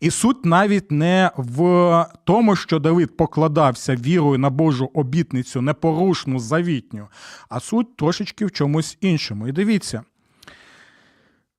І 0.00 0.10
суть 0.10 0.44
навіть 0.44 0.90
не 0.90 1.30
в 1.36 2.06
тому, 2.24 2.56
що 2.56 2.78
Давид 2.78 3.16
покладався 3.16 3.96
вірою 3.96 4.38
на 4.38 4.50
Божу 4.50 4.90
обітницю, 4.94 5.60
непорушну, 5.60 6.38
завітню, 6.38 7.08
а 7.48 7.60
суть 7.60 7.96
трошечки 7.96 8.46
в 8.46 8.50
чомусь 8.50 8.98
іншому. 9.00 9.48
І 9.48 9.52
дивіться. 9.52 10.02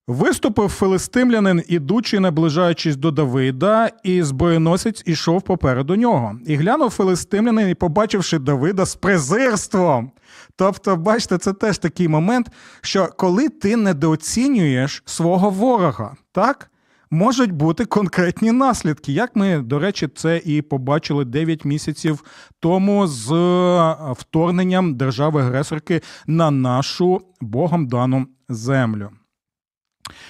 Виступив 0.07 0.69
филистимлянин, 0.69 1.63
ідучи, 1.67 2.19
наближаючись 2.19 2.95
до 2.95 3.11
Давида, 3.11 3.89
і 4.03 4.23
зброєносець 4.23 5.03
ішов 5.05 5.41
попереду 5.41 5.95
нього. 5.95 6.39
І 6.45 6.55
глянув 6.55 6.89
филистимлянин, 6.89 7.69
і 7.69 7.75
побачивши 7.75 8.39
Давида 8.39 8.85
з 8.85 8.95
презирством. 8.95 10.11
Тобто, 10.55 10.95
бачите, 10.95 11.37
це 11.37 11.53
теж 11.53 11.77
такий 11.77 12.07
момент, 12.07 12.51
що 12.81 13.09
коли 13.17 13.49
ти 13.49 13.75
недооцінюєш 13.75 15.03
свого 15.05 15.49
ворога, 15.49 16.15
так? 16.31 16.71
Можуть 17.13 17.51
бути 17.51 17.85
конкретні 17.85 18.51
наслідки, 18.51 19.11
як 19.11 19.35
ми, 19.35 19.59
до 19.59 19.79
речі, 19.79 20.07
це 20.15 20.41
і 20.45 20.61
побачили 20.61 21.25
9 21.25 21.65
місяців 21.65 22.23
тому 22.59 23.07
з 23.07 23.31
е, 23.31 23.95
вторгненням 24.13 24.95
держави-агресорки 24.95 26.01
на 26.27 26.51
нашу 26.51 27.21
Богом 27.41 27.87
дану 27.87 28.27
землю. 28.49 29.09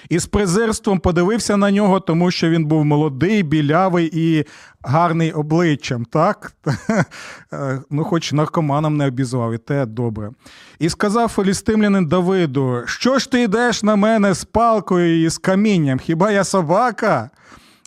І 0.08 0.18
з 0.18 0.26
презирством 0.26 0.98
подивився 0.98 1.56
на 1.56 1.70
нього, 1.70 2.00
тому 2.00 2.30
що 2.30 2.48
він 2.48 2.64
був 2.64 2.84
молодий, 2.84 3.42
білявий 3.42 4.10
і 4.12 4.44
гарний 4.82 5.32
обличчям, 5.32 6.04
так? 6.04 6.52
Е, 7.52 7.80
ну, 7.90 8.04
хоч 8.04 8.32
наркоманом 8.32 8.96
не 8.96 9.06
обізвав, 9.06 9.54
і 9.54 9.58
те 9.58 9.86
добре. 9.86 10.30
І 10.78 10.88
сказав 10.88 11.28
філістимлянин 11.28 12.06
Давиду: 12.06 12.82
Що 12.86 13.18
ж 13.18 13.30
ти 13.30 13.42
йдеш 13.42 13.82
на 13.82 13.96
мене 13.96 14.34
з 14.34 14.44
палкою 14.44 15.24
і 15.24 15.28
з 15.28 15.38
камінням? 15.38 15.98
Хіба 15.98 16.30
я 16.30 16.44
собака? 16.44 17.30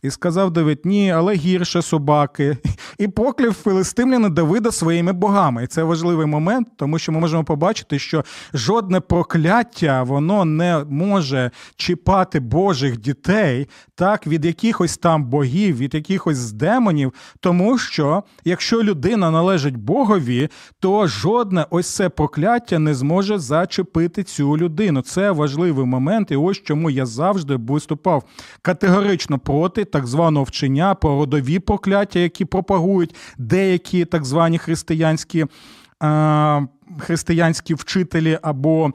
І 0.07 0.11
сказав 0.11 0.51
Давид, 0.51 0.79
ні, 0.83 1.11
але 1.11 1.33
гірше 1.33 1.81
собаки. 1.81 2.57
І 2.97 3.07
покляв 3.07 3.53
филистимляна 3.53 4.29
Давида 4.29 4.71
своїми 4.71 5.13
богами. 5.13 5.63
І 5.63 5.67
це 5.67 5.83
важливий 5.83 6.25
момент, 6.25 6.67
тому 6.75 6.99
що 6.99 7.11
ми 7.11 7.19
можемо 7.19 7.43
побачити, 7.43 7.99
що 7.99 8.23
жодне 8.53 8.99
прокляття 8.99 10.03
воно 10.03 10.45
не 10.45 10.85
може 10.89 11.51
чіпати 11.75 12.39
Божих 12.39 12.99
дітей 12.99 13.67
так 13.95 14.27
від 14.27 14.45
якихось 14.45 14.97
там 14.97 15.25
богів, 15.25 15.77
від 15.77 15.93
якихось 15.93 16.51
демонів. 16.51 17.13
Тому 17.39 17.77
що 17.77 18.23
якщо 18.45 18.83
людина 18.83 19.31
належить 19.31 19.77
Богові, 19.77 20.49
то 20.79 21.07
жодне 21.07 21.65
ось 21.69 21.95
це 21.95 22.09
прокляття 22.09 22.79
не 22.79 22.93
зможе 22.93 23.39
зачепити 23.39 24.23
цю 24.23 24.57
людину. 24.57 25.01
Це 25.01 25.31
важливий 25.31 25.85
момент, 25.85 26.31
і 26.31 26.35
ось 26.35 26.61
чому 26.63 26.89
я 26.89 27.05
завжди 27.05 27.55
виступав 27.55 28.23
категорично 28.61 29.39
проти 29.39 29.85
так 29.97 30.07
званого 30.07 30.43
вчення 30.43 30.95
про 30.95 31.09
родові 31.09 31.59
прокляття, 31.59 32.19
які 32.19 32.45
пропагують 32.45 33.15
деякі 33.37 34.05
так 34.05 34.25
звані 34.25 34.57
християнські, 34.57 35.45
е, 36.03 36.67
християнські 36.99 37.73
вчителі 37.73 38.39
або 38.41 38.91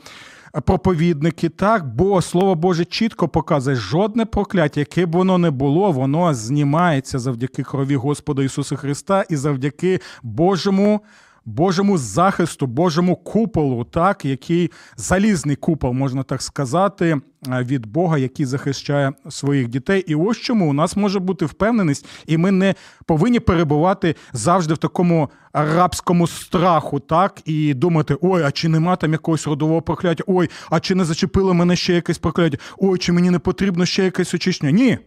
проповідники, 0.65 1.49
так, 1.49 1.95
бо 1.95 2.23
слово 2.23 2.55
Боже 2.55 2.85
чітко 2.85 3.29
показує, 3.29 3.77
жодне 3.77 4.25
прокляття, 4.25 4.81
яке 4.81 5.07
б 5.07 5.13
воно 5.13 5.39
не 5.39 5.51
було, 5.51 5.93
воно 5.93 6.35
знімається 6.35 7.19
завдяки 7.19 7.63
крові 7.63 7.97
Господа 7.97 8.43
Ісуса 8.43 8.77
Христа 8.77 9.25
і 9.31 9.37
завдяки 9.37 10.01
Божому. 10.23 11.01
Божому 11.45 11.99
захисту, 11.99 12.67
Божому 12.67 13.17
куполу, 13.17 13.85
так, 13.85 14.25
який 14.25 14.71
залізний 14.97 15.57
купол, 15.57 15.93
можна 15.93 16.23
так 16.23 16.43
сказати, 16.43 17.21
від 17.49 17.87
Бога, 17.87 18.19
який 18.19 18.47
захищає 18.47 19.13
своїх 19.31 19.69
дітей. 19.69 20.05
І 20.07 20.15
ось 20.15 20.37
чому 20.37 20.71
у 20.71 20.73
нас 20.73 20.97
може 20.97 21.19
бути 21.19 21.45
впевненість, 21.45 22.07
і 22.27 22.37
ми 22.37 22.51
не 22.51 22.75
повинні 23.07 23.41
перебувати 23.41 24.17
завжди 24.33 24.75
в 24.75 24.79
такому 24.79 25.31
рабському 25.53 26.27
страху, 26.27 27.01
так, 27.01 27.43
і 27.45 27.75
думати: 27.75 28.17
ой, 28.21 28.43
а 28.43 28.51
чи 28.51 28.69
нема 28.69 28.97
там 28.97 29.13
якогось 29.13 29.47
родового 29.47 29.83
прокляття? 29.83 30.25
Ой, 30.27 30.51
а 30.71 30.81
чи 30.81 30.95
не 30.95 31.05
зачепило 31.05 31.55
мене 31.55 31.77
ще 31.77 31.95
якесь 31.95 32.19
прокляття? 32.19 32.59
Ой, 32.79 32.99
чи 32.99 33.13
мені 33.13 33.31
не 33.31 33.39
потрібно 33.39 33.87
ще 33.87 34.05
якесь 34.05 34.35
очищення? 34.35 34.73
Ні. 34.73 34.99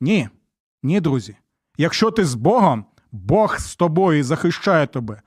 Ні. 0.00 0.28
Ні, 0.82 1.00
друзі. 1.00 1.36
Якщо 1.78 2.10
ти 2.10 2.24
з 2.24 2.34
Богом, 2.34 2.84
Бог 3.12 3.58
з 3.58 3.76
тобою 3.76 4.18
і 4.18 4.22
захищає 4.22 4.86
тебе. 4.86 5.22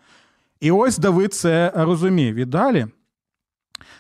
І 0.60 0.72
ось 0.72 0.98
Давид 0.98 1.34
це 1.34 1.72
розумів. 1.76 2.36
І 2.36 2.46
далі. 2.46 2.88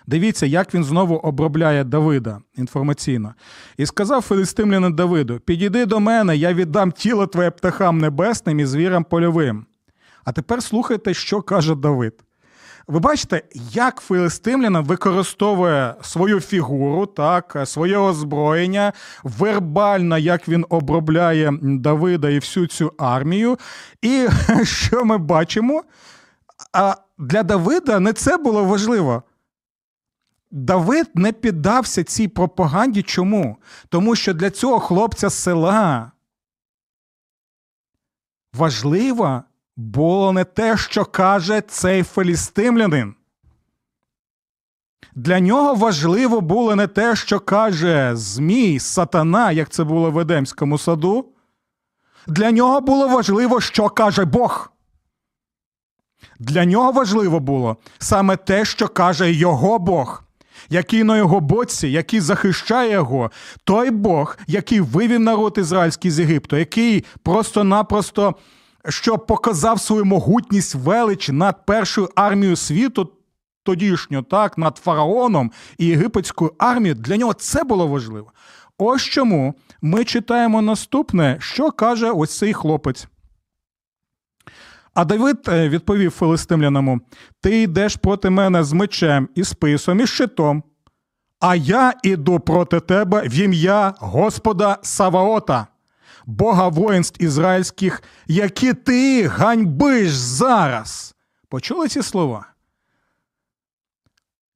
Дивіться, 0.07 0.45
як 0.45 0.73
він 0.73 0.83
знову 0.83 1.15
обробляє 1.15 1.83
Давида 1.83 2.39
інформаційно. 2.55 3.33
І 3.77 3.85
сказав 3.85 4.21
филистимлянин 4.21 4.93
Давиду: 4.93 5.39
Підійди 5.39 5.85
до 5.85 5.99
мене, 5.99 6.37
я 6.37 6.53
віддам 6.53 6.91
тіло 6.91 7.27
твоє 7.27 7.51
птахам 7.51 7.97
небесним 7.97 8.59
і 8.59 8.65
звірам 8.65 9.03
польовим. 9.03 9.65
А 10.23 10.31
тепер 10.31 10.63
слухайте, 10.63 11.13
що 11.13 11.41
каже 11.41 11.75
Давид. 11.75 12.13
Ви 12.87 12.99
бачите, 12.99 13.41
як 13.71 14.01
филистимлянин 14.01 14.83
використовує 14.83 15.95
свою 16.01 16.39
фігуру, 16.39 17.05
так, 17.05 17.57
своє 17.65 17.97
озброєння, 17.97 18.93
вербально, 19.23 20.17
як 20.17 20.47
він 20.47 20.65
обробляє 20.69 21.53
Давида 21.61 22.29
і 22.29 22.39
всю 22.39 22.67
цю 22.67 22.93
армію. 22.97 23.57
І 24.01 24.27
що 24.63 25.05
ми 25.05 25.17
бачимо? 25.17 25.83
А 26.73 26.95
для 27.17 27.43
Давида 27.43 27.99
не 27.99 28.13
це 28.13 28.37
було 28.37 28.63
важливо. 28.63 29.23
Давид 30.51 31.09
не 31.15 31.31
піддався 31.31 32.03
цій 32.03 32.27
пропаганді. 32.27 33.03
Чому? 33.03 33.57
Тому 33.89 34.15
що 34.15 34.33
для 34.33 34.49
цього 34.49 34.79
хлопця 34.79 35.29
села 35.29 36.11
важливо 38.53 39.43
було 39.75 40.33
не 40.33 40.43
те, 40.43 40.77
що 40.77 41.05
каже 41.05 41.61
цей 41.61 42.03
филістимлянин. 42.03 43.15
Для 45.15 45.39
нього 45.39 45.75
важливо 45.75 46.41
було 46.41 46.75
не 46.75 46.87
те, 46.87 47.15
що 47.15 47.39
каже 47.39 48.11
Змій, 48.15 48.79
сатана, 48.79 49.51
як 49.51 49.69
це 49.69 49.83
було 49.83 50.11
в 50.11 50.19
Едемському 50.19 50.77
саду. 50.77 51.25
Для 52.27 52.51
нього 52.51 52.81
було 52.81 53.07
важливо, 53.07 53.61
що 53.61 53.89
каже 53.89 54.25
Бог. 54.25 54.71
Для 56.39 56.65
нього 56.65 56.91
важливо 56.91 57.39
було 57.39 57.77
саме 57.99 58.35
те, 58.35 58.65
що 58.65 58.87
каже 58.87 59.31
його 59.31 59.79
Бог, 59.79 60.23
який 60.69 61.03
на 61.03 61.17
його 61.17 61.39
боці, 61.39 61.87
який 61.87 62.19
захищає 62.19 62.91
його, 62.91 63.31
той 63.63 63.91
Бог, 63.91 64.37
який 64.47 64.79
вивів 64.79 65.19
народ 65.19 65.55
ізраїльський 65.57 66.11
з 66.11 66.19
Єгипту, 66.19 66.57
який 66.57 67.05
просто-напросто 67.23 68.35
що 68.89 69.17
показав 69.17 69.81
свою 69.81 70.05
могутність 70.05 70.75
велич 70.75 71.29
над 71.29 71.65
першою 71.65 72.09
армією 72.15 72.55
світу, 72.55 73.11
тодішньо, 73.63 74.23
так, 74.23 74.57
над 74.57 74.77
фараоном 74.77 75.51
і 75.77 75.85
єгипетською 75.85 76.51
армією. 76.57 76.95
Для 76.95 77.17
нього 77.17 77.33
це 77.33 77.63
було 77.63 77.87
важливо. 77.87 78.31
Ось 78.77 79.01
чому 79.01 79.55
ми 79.81 80.03
читаємо 80.03 80.61
наступне, 80.61 81.37
що 81.39 81.71
каже 81.71 82.11
ось 82.11 82.37
цей 82.37 82.53
хлопець. 82.53 83.07
А 84.97 85.05
Давид 85.05 85.37
е, 85.47 85.69
відповів 85.69 86.11
филистимляному: 86.11 87.01
Ти 87.41 87.61
йдеш 87.61 87.95
проти 87.95 88.29
мене 88.29 88.63
з 88.63 88.73
мечем 88.73 89.29
і 89.35 89.43
списом, 89.43 89.99
і 89.99 90.07
щитом, 90.07 90.63
а 91.39 91.55
я 91.55 91.93
іду 92.03 92.39
проти 92.39 92.79
тебе 92.79 93.21
в 93.21 93.33
ім'я 93.33 93.93
Господа 93.99 94.77
Саваота, 94.81 95.67
Бога 96.25 96.67
воїнств 96.67 97.23
ізраїльських, 97.23 98.03
які 98.27 98.73
ти 98.73 99.27
ганьбиш 99.27 100.11
зараз. 100.13 101.15
Почули 101.49 101.87
ці 101.87 102.01
слова? 102.01 102.45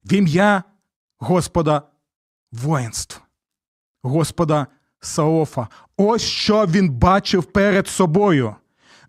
В 0.04 0.12
ім'я 0.12 0.62
Господа 1.18 1.82
воїнств, 2.52 3.22
Господа 4.02 4.66
Саофа. 5.00 5.68
Ось 5.96 6.22
що 6.22 6.66
він 6.66 6.90
бачив 6.90 7.44
перед 7.44 7.88
собою 7.88 8.56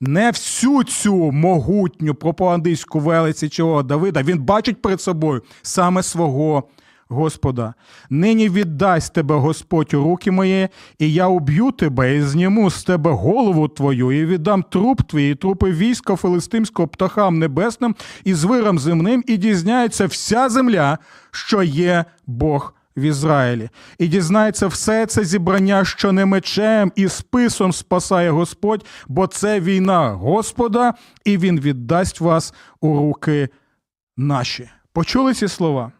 не 0.07 0.31
всю 0.31 0.83
цю 0.83 1.31
могутню 1.31 2.15
пропагандистську 2.15 2.99
велиці 2.99 3.49
чого 3.49 3.83
Давида, 3.83 4.23
він 4.23 4.39
бачить 4.39 4.81
перед 4.81 5.01
собою 5.01 5.41
саме 5.61 6.03
свого 6.03 6.63
Господа. 7.07 7.73
Нині 8.09 8.49
віддасть 8.49 9.13
тебе 9.13 9.35
Господь 9.35 9.93
у 9.93 10.03
руки 10.03 10.31
мої, 10.31 10.69
і 10.99 11.13
я 11.13 11.27
уб'ю 11.27 11.71
тебе, 11.71 12.15
і 12.15 12.21
зніму 12.21 12.69
з 12.69 12.83
тебе 12.83 13.11
голову 13.11 13.67
твою, 13.67 14.11
і 14.11 14.25
віддам 14.25 14.63
труп 14.63 15.01
твій, 15.01 15.29
і 15.31 15.35
трупи 15.35 15.71
війська 15.71 16.15
филистимського 16.15 16.87
птахам 16.87 17.39
небесним 17.39 17.95
і 18.23 18.33
звирам 18.33 18.79
земним, 18.79 19.23
і 19.27 19.37
дізнається 19.37 20.05
вся 20.05 20.49
земля, 20.49 20.97
що 21.31 21.63
є 21.63 22.05
Бог 22.27 22.73
в 22.97 23.01
Ізраїлі. 23.01 23.69
І 23.97 24.07
дізнається 24.07 24.67
все 24.67 25.05
це 25.05 25.25
зібрання, 25.25 25.85
що 25.85 26.11
не 26.11 26.25
мечем 26.25 26.91
і 26.95 27.09
списом 27.09 27.73
спасає 27.73 28.31
Господь, 28.31 28.85
бо 29.07 29.27
це 29.27 29.59
війна 29.59 30.09
Господа, 30.09 30.93
і 31.25 31.37
Він 31.37 31.59
віддасть 31.59 32.21
вас 32.21 32.53
у 32.81 32.97
руки 32.97 33.49
наші. 34.17 34.69
Почули 34.93 35.33
ці 35.33 35.47
слова? 35.47 35.91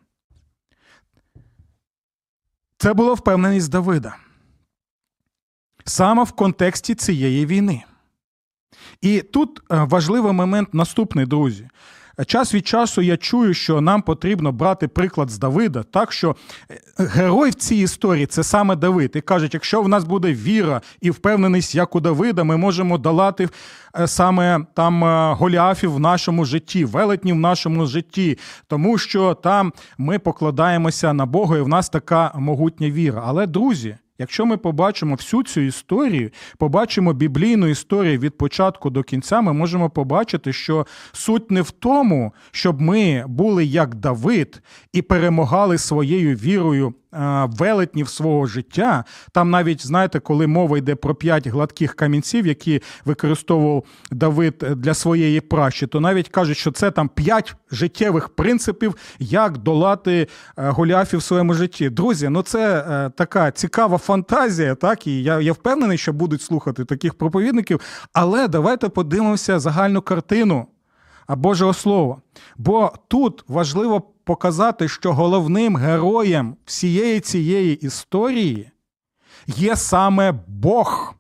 Це 2.77 2.93
була 2.93 3.13
впевненість 3.13 3.71
Давида. 3.71 4.15
Саме 5.86 6.23
в 6.23 6.32
контексті 6.32 6.95
цієї 6.95 7.45
війни. 7.45 7.84
І 9.01 9.21
тут 9.21 9.60
е, 9.60 9.63
важливий 9.84 10.34
момент 10.34 10.73
наступний, 10.73 11.25
друзі. 11.25 11.69
Час 12.28 12.54
від 12.54 12.67
часу 12.67 13.02
я 13.02 13.17
чую, 13.17 13.54
що 13.54 13.82
нам 13.82 14.02
потрібно 14.02 14.52
брати 14.52 14.88
приклад 14.88 15.30
з 15.30 15.38
Давида, 15.38 15.84
так 15.84 16.12
що 16.12 16.36
е, 16.71 16.80
герой 16.97 17.49
в 17.49 17.54
цій 17.54 17.76
історії 17.76 18.26
це 18.26 18.43
саме 18.43 18.76
Давид. 18.76 19.12
І 19.15 19.21
кажуть, 19.21 19.54
якщо 19.54 19.82
в 19.82 19.88
нас 19.88 20.04
буде 20.04 20.34
віра 20.34 20.82
і 21.02 21.12
впевненість, 21.12 21.76
як 21.76 21.95
у 21.95 21.99
Давида, 21.99 22.43
ми 22.43 22.58
можемо 22.58 22.97
долати 22.97 23.49
е, 23.99 24.08
саме 24.08 24.65
там 24.73 25.04
е, 25.04 25.34
голіафів 25.34 25.93
в 25.93 25.99
нашому 25.99 26.45
житті, 26.45 26.86
велетнів 26.86 27.36
в 27.36 27.39
нашому 27.39 27.86
житті, 27.86 28.38
тому 28.67 28.97
що 28.97 29.34
там 29.34 29.73
ми 29.97 30.19
покладаємося 30.19 31.13
на 31.13 31.26
Бога, 31.26 31.58
і 31.58 31.62
в 31.62 31.67
нас 31.67 31.89
така 31.89 32.32
могутня 32.36 32.89
віра. 32.89 33.23
Але 33.26 33.47
друзі. 33.47 33.97
Якщо 34.24 34.46
ми 34.46 34.58
побачимо 34.58 35.16
всю 35.16 35.44
цю 35.44 35.62
історію, 35.62 36.30
побачимо 36.58 37.14
біблійну 37.14 37.68
історію 37.68 38.20
від 38.20 38.38
початку 38.38 38.90
до 38.90 39.04
кінця, 39.04 39.42
ми 39.42 39.54
можемо 39.54 39.90
побачити, 39.90 40.54
що 40.54 40.88
суть 41.12 41.52
не 41.52 41.62
в 41.62 41.72
тому, 41.72 42.34
щоб 42.52 42.82
ми 42.82 43.24
були 43.28 43.66
як 43.66 43.96
Давид 43.96 44.62
і 44.94 45.02
перемагали 45.02 45.78
своєю 45.78 46.36
вірою 46.36 46.94
велетнів 47.45 48.10
свого 48.10 48.45
життя. 48.45 49.04
Там 49.32 49.49
навіть 49.49 49.88
знаєте, 49.88 50.19
коли 50.19 50.47
мова 50.47 50.78
йде 50.78 50.95
про 50.95 51.15
п'ять 51.15 51.47
гладких 51.47 51.95
камінців, 51.95 52.47
які 52.47 52.82
використовував 53.06 53.84
Давид 54.12 54.58
для 54.58 54.93
своєї 54.93 55.41
пращі, 55.41 55.88
то 55.88 55.99
навіть 55.99 56.30
кажуть, 56.30 56.58
що 56.58 56.71
це 56.71 56.91
там 56.91 57.10
п'ять 57.10 57.56
життєвих 57.71 58.30
принципів, 58.30 58.95
як 59.19 59.58
долати 59.58 60.28
голіафів 60.56 61.19
в 61.19 61.23
своєму 61.23 61.54
житті. 61.54 61.89
Друзі, 61.89 62.30
ну 62.30 62.41
це 62.41 62.86
е, 62.89 63.10
така 63.10 63.52
цікава 63.52 63.97
фантазія, 63.97 64.76
так 64.76 65.08
і 65.08 65.23
я, 65.23 65.39
я 65.39 65.54
впевнений, 65.54 65.97
що 65.97 66.13
будуть 66.13 66.41
слухати 66.41 66.86
таких 66.86 67.13
проповідників. 67.13 67.80
Але 68.13 68.47
давайте 68.47 68.89
подивимося 68.89 69.60
загальну 69.60 70.02
картину. 70.02 70.67
Божого 71.30 71.73
Слова. 71.73 72.17
Бо 72.58 72.93
тут 73.08 73.45
важливо 73.47 74.12
показати, 74.24 74.88
що 74.88 75.14
головним 75.14 75.76
героєм 75.76 76.56
всієї 76.66 77.20
цієї 77.20 77.76
історії 77.76 78.72
є 79.48 79.76
саме 79.76 80.34
Бог. 80.48 81.16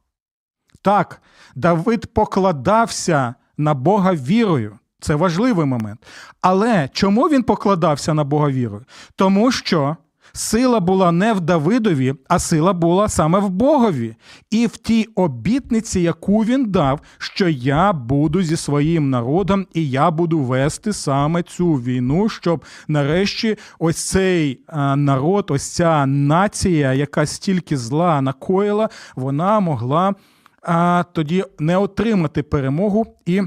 Так, 0.81 1.21
Давид 1.55 2.13
покладався 2.13 3.35
на 3.57 3.73
Бога 3.73 4.13
вірою. 4.13 4.79
Це 4.99 5.15
важливий 5.15 5.65
момент. 5.65 6.05
Але 6.41 6.89
чому 6.93 7.23
він 7.23 7.43
покладався 7.43 8.13
на 8.13 8.23
Бога 8.23 8.49
вірою? 8.49 8.85
Тому 9.15 9.51
що 9.51 9.97
Сила 10.35 10.79
була 10.79 11.11
не 11.11 11.33
в 11.33 11.41
Давидові, 11.41 12.13
а 12.27 12.39
сила 12.39 12.73
була 12.73 13.09
саме 13.09 13.39
в 13.39 13.49
Богові. 13.49 14.15
І 14.49 14.67
в 14.67 14.77
тій 14.77 15.07
обітниці, 15.15 15.99
яку 15.99 16.43
він 16.43 16.71
дав, 16.71 16.99
що 17.17 17.49
я 17.49 17.93
буду 17.93 18.43
зі 18.43 18.57
своїм 18.57 19.09
народом, 19.09 19.67
і 19.73 19.89
я 19.89 20.11
буду 20.11 20.39
вести 20.39 20.93
саме 20.93 21.43
цю 21.43 21.73
війну, 21.73 22.29
щоб 22.29 22.65
нарешті 22.87 23.57
ось 23.79 24.09
цей 24.09 24.59
народ, 24.95 25.45
ось 25.49 25.63
ця 25.63 26.05
нація, 26.05 26.93
яка 26.93 27.25
стільки 27.25 27.77
зла 27.77 28.21
накоїла, 28.21 28.89
вона 29.15 29.59
могла 29.59 30.13
а, 30.61 31.03
тоді 31.13 31.45
не 31.59 31.77
отримати 31.77 32.43
перемогу 32.43 33.05
і. 33.25 33.41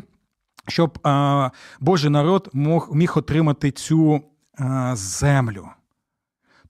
Щоб 0.69 0.99
а, 1.03 1.51
Божий 1.81 2.11
народ 2.11 2.51
мог 2.53 2.89
міг 2.93 3.13
отримати 3.17 3.71
цю 3.71 4.21
а, 4.59 4.97
землю. 4.97 5.69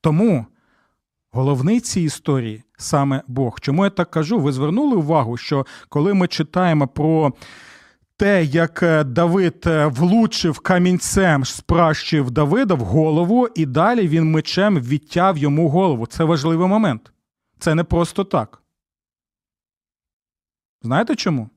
Тому 0.06 0.46
головний 1.30 1.80
цій 1.80 2.00
історії 2.00 2.62
саме 2.78 3.22
Бог. 3.26 3.60
Чому 3.60 3.84
я 3.84 3.90
так 3.90 4.10
кажу? 4.10 4.38
Ви 4.38 4.52
звернули 4.52 4.96
увагу, 4.96 5.36
що 5.36 5.66
коли 5.88 6.14
ми 6.14 6.28
читаємо 6.28 6.88
про 6.88 7.32
те, 8.16 8.44
як 8.44 8.82
е, 8.82 9.04
Давид 9.04 9.64
е, 9.66 9.86
влучив 9.86 10.58
камінцем 10.58 11.44
спращив 11.44 12.30
Давида 12.30 12.74
в 12.74 12.80
голову, 12.80 13.48
і 13.54 13.66
далі 13.66 14.08
він 14.08 14.30
мечем 14.30 14.80
відтяв 14.80 15.38
йому 15.38 15.68
голову. 15.68 16.06
Це 16.06 16.24
важливий 16.24 16.68
момент. 16.68 17.12
Це 17.58 17.74
не 17.74 17.84
просто 17.84 18.24
так. 18.24 18.62
Знаєте 20.82 21.16
чому? 21.16 21.50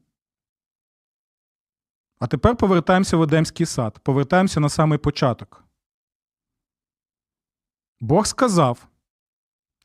А 2.20 2.28
тепер 2.28 2.56
повертаємося 2.56 3.18
в 3.18 3.22
Едемський 3.22 3.66
сад, 3.66 4.00
повертаємося 4.04 4.60
на 4.60 4.70
самий 4.70 4.98
початок. 4.98 5.69
Бог 8.02 8.26
сказав, 8.26 8.88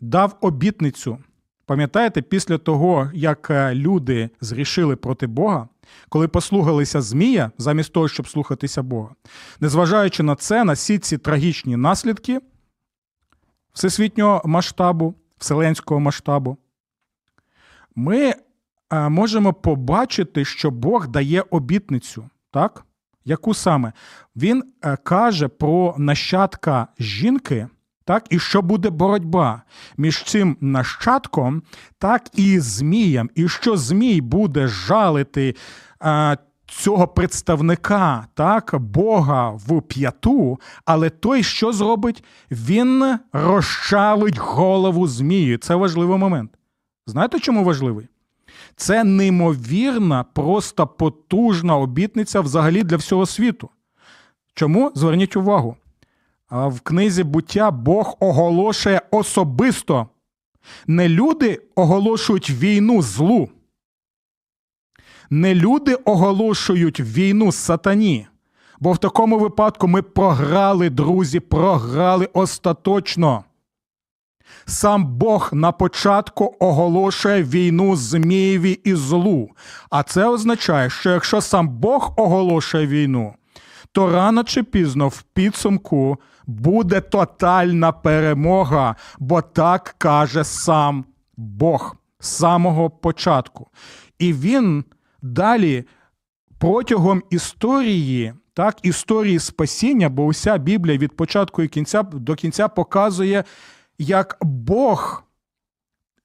дав 0.00 0.36
обітницю. 0.40 1.18
Пам'ятаєте, 1.66 2.22
після 2.22 2.58
того, 2.58 3.10
як 3.14 3.50
е, 3.50 3.74
люди 3.74 4.30
зрішили 4.40 4.96
проти 4.96 5.26
Бога, 5.26 5.68
коли 6.08 6.28
послухалися 6.28 7.00
Змія, 7.00 7.50
замість 7.58 7.92
того, 7.92 8.08
щоб 8.08 8.28
слухатися 8.28 8.82
Бога, 8.82 9.14
незважаючи 9.60 10.22
на 10.22 10.36
це, 10.36 10.64
на 10.64 10.72
всі 10.72 10.98
ці 10.98 11.18
трагічні 11.18 11.76
наслідки 11.76 12.40
всесвітнього 13.72 14.42
масштабу, 14.44 15.14
вселенського 15.38 16.00
масштабу, 16.00 16.56
ми 17.94 18.34
е, 18.90 19.08
можемо 19.08 19.52
побачити, 19.52 20.44
що 20.44 20.70
Бог 20.70 21.08
дає 21.08 21.44
обітницю. 21.50 22.30
так? 22.50 22.84
Яку 23.24 23.54
саме? 23.54 23.92
Він 24.36 24.64
е, 24.84 24.96
каже 24.96 25.48
про 25.48 25.94
нащадка 25.98 26.88
жінки. 26.98 27.68
Так, 28.04 28.26
і 28.30 28.38
що 28.38 28.62
буде 28.62 28.90
боротьба 28.90 29.62
між 29.96 30.22
цим 30.22 30.56
нащадком, 30.60 31.62
так 31.98 32.30
і 32.34 32.60
Змієм, 32.60 33.30
і 33.34 33.48
що 33.48 33.76
Змій 33.76 34.20
буде 34.20 34.66
жалити 34.66 35.54
а, 36.00 36.36
цього 36.66 37.08
представника, 37.08 38.26
так, 38.34 38.74
Бога 38.78 39.50
в 39.50 39.82
п'яту, 39.82 40.60
але 40.84 41.10
той, 41.10 41.42
що 41.42 41.72
зробить, 41.72 42.24
він 42.50 43.18
розчавить 43.32 44.38
голову 44.38 45.06
Змію. 45.06 45.58
Це 45.58 45.74
важливий 45.74 46.18
момент. 46.18 46.50
Знаєте, 47.06 47.40
чому 47.40 47.64
важливий? 47.64 48.08
Це 48.76 49.04
неймовірна, 49.04 50.24
просто 50.24 50.86
потужна 50.86 51.76
обітниця 51.76 52.40
взагалі 52.40 52.82
для 52.82 52.96
всього 52.96 53.26
світу. 53.26 53.68
Чому? 54.54 54.92
Зверніть 54.94 55.36
увагу 55.36 55.76
в 56.54 56.80
книзі 56.80 57.24
буття 57.24 57.70
Бог 57.70 58.16
оголошує 58.20 59.02
особисто. 59.10 60.06
Не 60.86 61.08
люди 61.08 61.60
оголошують 61.74 62.50
війну 62.50 63.02
злу. 63.02 63.48
Не 65.30 65.54
люди 65.54 65.94
оголошують 65.94 67.00
війну 67.00 67.52
сатані. 67.52 68.26
Бо 68.80 68.92
в 68.92 68.98
такому 68.98 69.38
випадку 69.38 69.88
ми 69.88 70.02
програли, 70.02 70.90
друзі, 70.90 71.40
програли 71.40 72.28
остаточно. 72.32 73.44
Сам 74.66 75.04
Бог 75.06 75.50
на 75.52 75.72
початку 75.72 76.56
оголошує 76.58 77.42
війну 77.42 77.96
Змієві 77.96 78.80
і 78.84 78.94
злу. 78.94 79.50
А 79.90 80.02
це 80.02 80.28
означає, 80.28 80.90
що 80.90 81.10
якщо 81.10 81.40
сам 81.40 81.68
Бог 81.68 82.12
оголошує 82.16 82.86
війну, 82.86 83.34
то 83.92 84.10
рано 84.10 84.44
чи 84.44 84.62
пізно 84.62 85.08
в 85.08 85.22
підсумку 85.22 86.18
буде 86.46 87.00
тотальна 87.00 87.92
перемога, 87.92 88.96
бо 89.18 89.42
так 89.42 89.94
каже 89.98 90.44
сам 90.44 91.04
Бог 91.36 91.96
з 92.20 92.28
самого 92.28 92.90
початку. 92.90 93.68
І 94.18 94.32
він 94.32 94.84
далі 95.22 95.84
протягом 96.58 97.22
історії, 97.30 98.34
так, 98.54 98.76
історії 98.82 99.38
спасіння, 99.38 100.08
бо 100.08 100.24
уся 100.24 100.58
Біблія 100.58 100.98
від 100.98 101.16
початку 101.16 101.62
і 101.62 101.68
кінця 101.68 102.02
до 102.02 102.34
кінця 102.34 102.68
показує, 102.68 103.44
як 103.98 104.38
Бог 104.40 105.24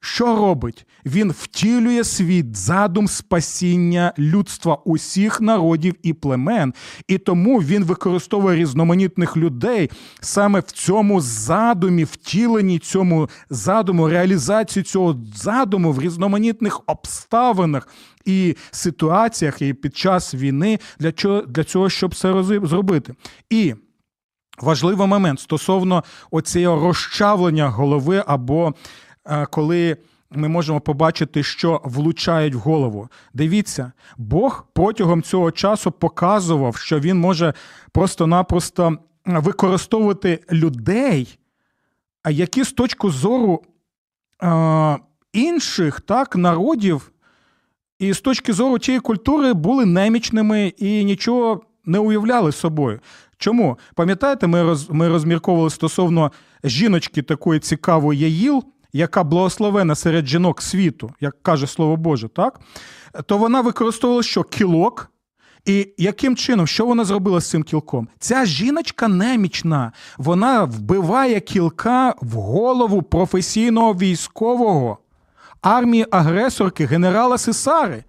що 0.02 0.36
робить? 0.36 0.86
Він 1.06 1.32
втілює 1.32 2.04
свій 2.04 2.46
задум 2.54 3.08
спасіння 3.08 4.14
людства 4.20 4.76
усіх 4.86 5.42
народів 5.42 5.96
і 6.04 6.14
племен, 6.14 6.74
і 7.08 7.18
тому 7.18 7.58
він 7.58 7.84
використовує 7.84 8.58
різноманітних 8.58 9.38
людей 9.38 9.92
саме 10.20 10.60
в 10.60 10.72
цьому 10.72 11.22
задумі, 11.22 12.04
втіленні 12.04 12.80
цьому 12.80 13.30
задуму, 13.50 14.10
реалізації 14.10 14.84
цього 14.84 15.20
задуму 15.36 15.92
в 15.92 16.02
різноманітних 16.02 16.82
обставинах 16.88 17.88
і 18.26 18.56
ситуаціях, 18.72 19.62
і 19.62 19.74
під 19.74 19.98
час 19.98 20.34
війни 20.34 20.80
для 21.00 21.12
чого 21.12 21.42
для 21.42 21.64
цього, 21.64 21.90
щоб 21.90 22.16
це 22.16 22.44
зробити. 22.44 23.14
І 23.50 23.76
важливий 24.62 25.08
момент 25.08 25.40
стосовно 25.40 26.04
оцього 26.32 26.88
розчавлення 26.88 27.70
голови, 27.70 28.24
або 28.28 28.74
коли 29.52 29.98
ми 30.32 30.48
можемо 30.48 30.82
побачити, 30.82 31.44
що 31.44 31.82
влучають 31.84 32.56
в 32.56 32.60
голову. 32.60 33.10
Дивіться, 33.34 33.92
Бог 34.18 34.68
протягом 34.74 35.22
цього 35.22 35.52
часу 35.52 35.92
показував, 35.92 36.76
що 36.76 37.00
він 37.00 37.20
може 37.20 37.54
просто-напросто 37.92 38.98
використовувати 39.26 40.40
людей, 40.52 41.40
які 42.30 42.64
з 42.64 42.72
точки 42.72 43.10
зору 43.10 43.64
е, 44.44 44.98
інших 45.34 46.02
так, 46.02 46.36
народів 46.36 47.12
і 48.00 48.14
з 48.14 48.22
точки 48.22 48.54
зору 48.54 48.80
тієї 48.80 49.00
культури 49.00 49.54
були 49.54 49.86
немічними 49.86 50.68
і 50.68 51.06
нічого 51.06 51.62
не 51.86 52.00
уявляли 52.00 52.52
собою. 52.52 53.00
Чому? 53.38 53.78
Пам'ятаєте, 53.96 54.48
ми 54.48 54.64
роз, 54.64 54.90
ми 54.90 55.08
розмірковували 55.08 55.70
стосовно 55.70 56.32
жіночки 56.64 57.22
такої 57.22 57.60
цікавої 57.60 58.20
Яїл, 58.20 58.64
яка 58.94 59.24
благословена 59.24 59.96
серед 59.96 60.28
жінок 60.28 60.62
світу, 60.62 61.12
як 61.22 61.44
каже 61.44 61.68
Слово 61.68 61.96
Боже, 61.96 62.28
так? 62.28 62.60
То 63.26 63.38
вона 63.38 63.62
використовувала 63.62 64.24
що? 64.24 64.44
Кілок. 64.44 65.12
І 65.66 65.94
яким 65.98 66.36
чином, 66.36 66.68
що 66.68 66.86
вона 66.86 67.06
зробила 67.06 67.40
з 67.40 67.50
цим 67.50 67.64
кілком? 67.64 68.08
Ця 68.20 68.46
жіночка 68.46 69.08
немічна, 69.08 69.92
вона 70.18 70.64
вбиває 70.64 71.40
кілка 71.40 72.16
в 72.22 72.34
голову 72.34 73.02
професійного 73.02 73.94
військового 73.94 74.98
армії 75.62 76.06
агресорки 76.12 76.86
генерала 76.86 77.38
Сесари. 77.38 78.04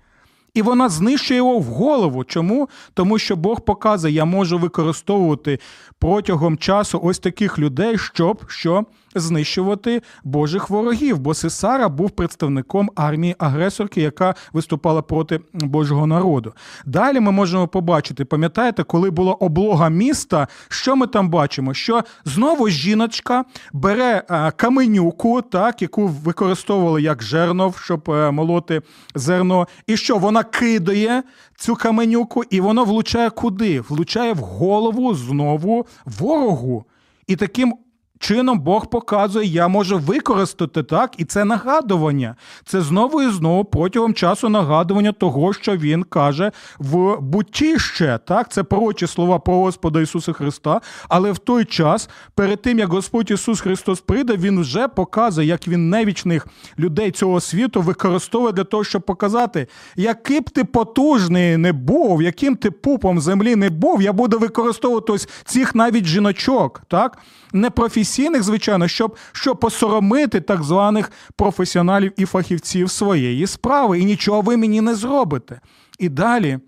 І 0.54 0.62
вона 0.62 0.88
знищує 0.88 1.38
його 1.38 1.58
в 1.58 1.64
голову. 1.64 2.24
Чому? 2.24 2.68
Тому 2.94 3.18
що 3.18 3.36
Бог 3.36 3.60
показує, 3.60 4.14
я 4.14 4.24
можу 4.24 4.58
використовувати 4.58 5.58
протягом 5.98 6.58
часу 6.58 7.00
ось 7.02 7.18
таких 7.18 7.58
людей, 7.58 7.98
щоб 7.98 8.44
що 8.48 8.84
знищувати 9.14 10.02
Божих 10.24 10.70
ворогів. 10.70 11.18
Бо 11.18 11.34
Сесара 11.34 11.88
був 11.88 12.10
представником 12.10 12.90
армії 12.94 13.36
агресорки, 13.38 14.00
яка 14.00 14.34
виступала 14.52 15.02
проти 15.02 15.40
Божого 15.52 16.06
народу. 16.06 16.52
Далі 16.86 17.20
ми 17.20 17.32
можемо 17.32 17.68
побачити, 17.68 18.24
пам'ятаєте, 18.24 18.82
коли 18.82 19.10
була 19.10 19.32
облога 19.32 19.88
міста, 19.88 20.48
що 20.68 20.96
ми 20.96 21.06
там 21.06 21.30
бачимо? 21.30 21.74
Що 21.74 22.02
знову 22.24 22.68
жіночка 22.68 23.44
бере 23.72 24.22
е, 24.30 24.50
каменюку, 24.50 25.42
так, 25.42 25.82
яку 25.82 26.06
використовували 26.06 27.02
як 27.02 27.22
жернов, 27.22 27.78
щоб 27.78 28.10
е, 28.10 28.30
молоти 28.30 28.82
зерно, 29.14 29.68
і 29.86 29.96
що 29.96 30.18
вона 30.18 30.42
кидає 30.42 31.22
цю 31.56 31.74
каменюку, 31.74 32.42
і 32.50 32.60
воно 32.60 32.84
влучає 32.84 33.30
куди? 33.30 33.80
Влучає 33.80 34.32
в 34.32 34.38
голову 34.38 35.14
знову 35.14 35.86
ворогу. 36.04 36.84
І 37.26 37.36
таким 37.36 37.74
чином 38.20 38.60
Бог 38.60 38.90
показує, 38.90 39.46
я 39.46 39.68
можу 39.68 39.98
використати 39.98 40.82
так, 40.82 41.14
і 41.18 41.24
це 41.24 41.44
нагадування. 41.44 42.36
Це 42.64 42.80
знову 42.80 43.22
і 43.22 43.30
знову 43.30 43.64
протягом 43.64 44.14
часу 44.14 44.48
нагадування 44.48 45.12
того, 45.12 45.52
що 45.52 45.76
він 45.76 46.02
каже 46.02 46.52
в 46.78 47.20
бутті 47.20 47.78
ще. 47.78 48.18
Так, 48.18 48.52
це 48.52 48.62
пророчі 48.62 49.06
слова 49.06 49.38
про 49.38 49.54
Господа 49.54 50.00
Ісуса 50.00 50.32
Христа. 50.32 50.80
Але 51.08 51.32
в 51.32 51.38
той 51.38 51.64
час, 51.64 52.08
перед 52.34 52.62
тим 52.62 52.78
як 52.78 52.92
Господь 52.92 53.30
Ісус 53.30 53.60
Христос 53.60 54.00
прийде, 54.00 54.36
Він 54.36 54.60
вже 54.60 54.88
показує, 54.88 55.46
як 55.46 55.68
він 55.68 55.90
невічних 55.90 56.46
людей 56.78 57.10
цього 57.10 57.40
світу 57.40 57.82
використовує 57.82 58.52
для 58.52 58.64
того, 58.64 58.84
щоб 58.84 59.02
показати, 59.02 59.66
який 59.96 60.40
б 60.40 60.50
ти 60.50 60.64
потужний 60.64 61.56
не 61.56 61.72
був, 61.72 62.22
яким 62.22 62.56
ти 62.56 62.70
пупом 62.70 63.20
землі 63.20 63.56
не 63.56 63.70
був, 63.70 64.02
я 64.02 64.12
буду 64.12 64.38
використовувати 64.38 65.12
ось 65.12 65.28
цих 65.44 65.74
навіть 65.74 66.06
жіночок, 66.06 66.82
так 66.88 67.18
непрофесійних, 67.52 68.42
звичайно, 68.42 68.88
щоб, 68.88 69.16
щоб 69.32 69.60
посоромити 69.60 70.40
так 70.40 70.62
званих 70.62 71.12
професіоналів 71.36 72.12
і 72.16 72.24
фахівців 72.24 72.90
своєї 72.90 73.46
справи. 73.46 74.00
І 74.00 74.04
нічого 74.04 74.40
ви 74.40 74.56
мені 74.56 74.80
не 74.80 74.94
зробите. 74.94 75.60
І 75.98 76.08
далі. 76.08 76.58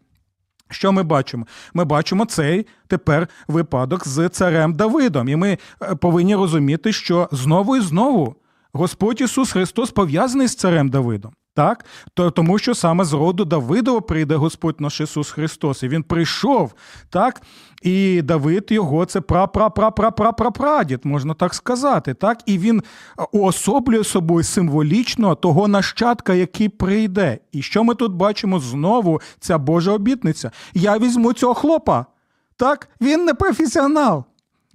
Що 0.71 0.93
ми 0.93 1.03
бачимо? 1.03 1.47
Ми 1.75 1.85
бачимо 1.85 2.25
цей 2.25 2.67
тепер 2.87 3.29
випадок 3.49 4.09
з 4.09 4.29
царем 4.29 4.75
Давидом. 4.75 5.29
І 5.29 5.37
ми 5.37 5.59
е, 5.83 5.95
повинні 5.95 6.37
розуміти, 6.37 6.93
що 6.93 7.29
знову 7.33 7.77
і 7.77 7.81
знову 7.81 8.37
Господь 8.73 9.21
Ісус 9.21 9.53
Христос 9.53 9.91
пов'язаний 9.91 10.49
з 10.49 10.55
царем 10.55 10.89
Давидом. 10.89 11.33
Так, 11.55 11.85
то 12.15 12.31
тому, 12.31 12.59
що 12.59 12.75
саме 12.75 13.05
з 13.05 13.13
роду 13.13 13.45
Давидова 13.45 14.01
прийде 14.01 14.35
Господь 14.35 14.81
наш 14.81 15.01
Ісус 15.01 15.31
Христос, 15.31 15.83
і 15.83 15.89
Він 15.89 16.03
прийшов, 16.03 16.75
так, 17.11 17.43
і 17.83 18.23
Давид 18.23 18.67
його 18.69 19.05
це 19.05 19.21
пра-пра-пра-пра-пра-прадід, 19.21 21.01
можна 21.05 21.35
так 21.35 21.55
сказати. 21.55 22.15
так, 22.15 22.39
І 22.47 22.59
він 22.59 22.83
уособлює 23.33 24.05
собою 24.05 24.45
символічно 24.45 25.35
того 25.35 25.69
нащадка, 25.69 26.35
який 26.35 26.69
прийде. 26.69 27.39
І 27.53 27.63
що 27.63 27.85
ми 27.85 27.95
тут 27.95 28.13
бачимо 28.13 28.59
знову? 28.59 29.21
Ця 29.41 29.59
Божа 29.59 29.93
обітниця. 29.93 30.51
Я 30.75 30.99
візьму 30.99 31.33
цього 31.33 31.55
хлопа. 31.55 32.07
Так, 32.57 32.89
він 33.01 33.25
не 33.25 33.35
професіонал. 33.35 34.25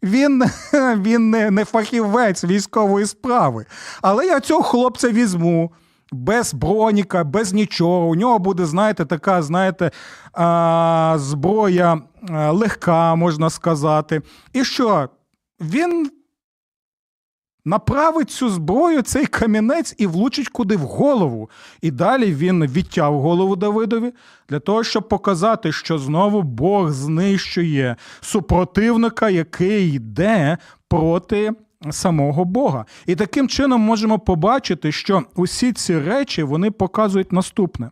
Він 0.04 0.44
він 0.74 1.30
не, 1.30 1.52
не 1.52 1.66
фахівець 1.66 2.44
військової 2.44 3.06
справи. 3.06 3.66
Але 4.02 4.26
я 4.26 4.40
цього 4.40 4.64
хлопця 4.64 5.10
візьму 5.10 5.72
без 6.12 6.54
броніка, 6.54 7.24
без 7.24 7.54
нічого. 7.54 8.08
У 8.08 8.16
нього 8.16 8.40
буде, 8.40 8.66
знаєте, 8.66 9.06
така, 9.06 9.42
знаєте, 9.42 9.92
зброя 11.16 12.02
легка, 12.32 13.16
можна 13.16 13.50
сказати. 13.50 14.22
І 14.54 14.64
що? 14.64 15.10
Він 15.62 16.12
направить 17.68 18.30
цю 18.30 18.50
зброю, 18.50 19.02
цей 19.02 19.26
камінець 19.26 19.96
і 19.98 20.08
влучить 20.08 20.50
куди 20.50 20.76
в 20.76 20.80
голову. 20.80 21.50
І 21.82 21.92
далі 21.92 22.34
він 22.34 22.66
відтяв 22.66 23.20
голову 23.22 23.56
Давидові 23.56 24.14
для 24.50 24.60
того, 24.60 24.84
щоб 24.84 25.08
показати, 25.08 25.72
що 25.72 25.98
знову 25.98 26.42
Бог 26.42 26.92
знищує 26.92 27.96
супротивника, 28.22 29.30
який 29.30 29.94
йде 29.94 30.58
проти 30.88 31.54
самого 31.92 32.46
Бога. 32.46 32.86
І 33.06 33.16
таким 33.16 33.48
чином 33.48 33.82
можемо 33.82 34.20
побачити, 34.20 34.92
що 34.92 35.24
усі 35.36 35.74
ці 35.74 36.00
речі 36.00 36.44
вони 36.44 36.72
показують 36.72 37.32
наступне. 37.32 37.90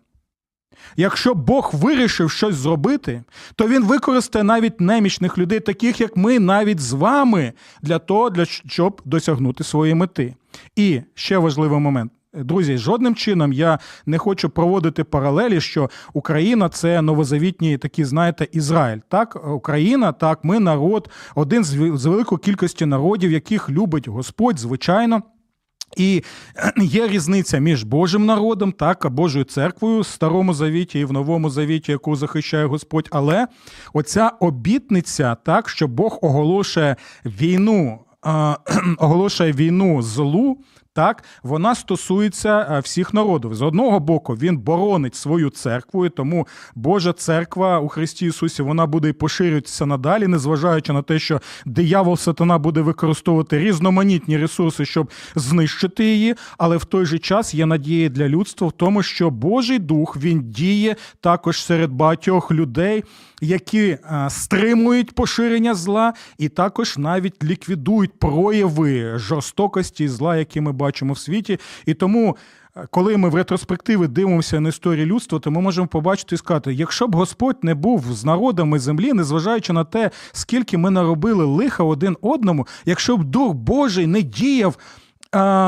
Якщо 0.98 1.34
Бог 1.34 1.72
вирішив 1.74 2.32
щось 2.32 2.56
зробити, 2.56 3.24
то 3.56 3.68
він 3.68 3.84
використає 3.84 4.44
навіть 4.44 4.82
немічних 4.82 5.38
людей, 5.38 5.60
таких 5.60 6.02
як 6.02 6.18
ми, 6.18 6.40
навіть 6.40 6.80
з 6.80 6.94
вами, 6.94 7.54
для 7.82 8.00
того, 8.00 8.46
щоб 8.46 9.02
досягнути 9.06 9.64
своєї 9.64 9.96
мети. 9.96 10.36
І 10.76 11.02
ще 11.14 11.38
важливий 11.38 11.80
момент. 11.80 12.12
Друзі, 12.36 12.78
жодним 12.78 13.16
чином 13.16 13.54
я 13.54 13.80
не 14.06 14.18
хочу 14.18 14.50
проводити 14.50 15.04
паралелі, 15.04 15.62
що 15.62 15.90
Україна 16.14 16.70
це 16.70 17.02
новозавітній 17.02 17.78
такий, 17.78 18.06
знаєте, 18.06 18.48
Ізраїль. 18.52 19.00
Так, 19.10 19.48
Україна, 19.54 20.12
так, 20.12 20.44
ми 20.44 20.60
народ, 20.60 21.10
один 21.36 21.64
з 21.64 22.06
великої 22.06 22.40
кількості 22.40 22.86
народів, 22.86 23.32
яких 23.32 23.70
любить 23.70 24.08
Господь, 24.08 24.60
звичайно. 24.60 25.22
І 25.98 26.24
є 26.78 27.08
різниця 27.08 27.60
між 27.60 27.84
Божим 27.84 28.26
народом, 28.26 28.72
так, 28.72 29.08
Божою 29.10 29.46
церквою 29.46 30.00
в 30.00 30.06
Старому 30.06 30.54
Завіті 30.54 31.00
і 31.00 31.06
в 31.06 31.14
Новому 31.14 31.50
Завіті, 31.50 31.92
яку 31.92 32.16
захищає 32.16 32.66
Господь. 32.66 33.10
Але 33.12 33.48
оця 33.94 34.32
обітниця, 34.40 35.36
так, 35.36 35.70
що 35.70 35.88
Бог 35.88 36.20
оголошує 36.22 36.96
війну, 37.26 38.00
е, 38.26 38.56
оголошує 38.98 39.52
війну 39.52 40.02
злу. 40.02 40.58
Так, 40.96 41.24
вона 41.44 41.76
стосується 41.76 42.82
всіх 42.84 43.14
народів. 43.14 43.56
З 43.56 43.62
одного 43.62 44.00
боку, 44.00 44.34
він 44.34 44.58
боронить 44.58 45.16
свою 45.16 45.50
церкву, 45.50 46.06
і 46.06 46.10
тому 46.10 46.48
Божа 46.76 47.14
церква 47.14 47.80
у 47.80 47.88
Христі 47.88 48.26
Ісусі 48.26 48.62
вона 48.64 48.86
буде 48.86 49.10
і 49.10 49.14
поширюватися 49.14 49.86
надалі, 49.86 50.28
незважаючи 50.28 50.94
на 50.94 51.02
те, 51.02 51.20
що 51.20 51.42
диявол 51.66 52.18
сатана 52.18 52.58
буде 52.58 52.82
використовувати 52.82 53.60
різноманітні 53.60 54.38
ресурси, 54.38 54.86
щоб 54.86 55.12
знищити 55.36 56.06
її. 56.06 56.36
Але 56.58 56.78
в 56.78 56.86
той 56.86 57.06
же 57.06 57.20
час 57.20 57.54
є 57.54 57.66
надія 57.66 58.10
для 58.10 58.30
людства 58.30 58.68
в 58.68 58.72
тому, 58.72 59.04
що 59.04 59.30
Божий 59.30 59.80
дух 59.80 60.18
він 60.18 60.52
діє 60.52 60.96
також 61.22 61.64
серед 61.64 61.92
багатьох 61.92 62.52
людей, 62.52 63.04
які 63.42 63.98
стримують 64.30 65.16
поширення 65.16 65.74
зла, 65.74 66.14
і 66.38 66.50
також 66.50 66.98
навіть 66.98 67.44
ліквідують 67.44 68.20
прояви 68.20 69.18
жорстокості 69.18 70.08
зла, 70.08 70.38
які 70.38 70.62
ми 70.62 70.72
бачимо 70.72 70.85
бачимо 70.86 71.14
в 71.14 71.18
світі. 71.18 71.60
І 71.86 71.94
тому, 71.94 72.38
е, 72.76 72.88
коли 72.90 73.18
ми 73.18 73.30
в 73.30 73.36
ретроспективи 73.36 74.08
дивимося 74.08 74.60
на 74.60 74.70
історію 74.70 75.06
людства, 75.06 75.40
то 75.40 75.52
ми 75.52 75.62
можемо 75.62 75.88
побачити 75.88 76.36
і 76.36 76.38
сказати: 76.38 76.74
якщо 76.74 77.08
б 77.08 77.16
Господь 77.16 77.64
не 77.64 77.76
був 77.76 78.04
з 78.12 78.26
народами 78.26 78.80
землі, 78.80 79.14
незважаючи 79.14 79.74
на 79.74 79.84
те, 79.84 80.12
скільки 80.32 80.78
ми 80.78 80.90
наробили 80.92 81.46
лиха 81.46 81.84
один 81.84 82.18
одному, 82.22 82.68
якщо 82.86 83.18
б 83.18 83.24
Дух 83.24 83.54
Божий 83.54 84.08
не 84.08 84.22
діяв. 84.22 84.78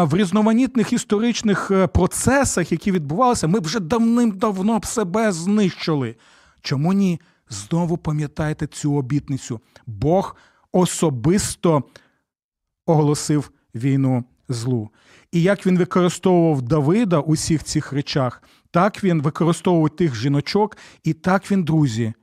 В 0.03 0.09
різноманітних 0.13 0.93
історичних 0.93 1.72
е, 1.72 1.88
процесах, 1.88 2.72
які 2.72 2.91
відбувалися, 2.91 3.47
ми 3.47 3.59
вже 3.59 3.80
давним-давно 3.80 4.80
б 4.80 4.86
себе 4.86 5.32
знищили. 5.32 6.15
Чому 6.61 6.93
ні? 6.93 7.20
Знову 7.49 7.97
пам'ятайте 7.97 8.68
цю 8.68 8.95
обітницю. 8.95 9.59
Бог 9.88 10.36
особисто 10.72 11.84
оголосив 12.86 13.51
війну 13.76 14.24
злу. 14.49 14.89
І 15.32 15.41
як 15.41 15.65
він 15.67 15.78
використовував 15.78 16.61
Давида 16.61 17.19
у 17.19 17.32
всіх 17.32 17.63
цих 17.63 17.93
речах, 17.93 18.43
так 18.71 19.03
він 19.03 19.21
використовував 19.21 19.89
тих 19.89 20.15
жіночок, 20.15 20.78
і 21.03 21.13
так 21.13 21.51
він, 21.51 21.63
друзі, 21.63 22.13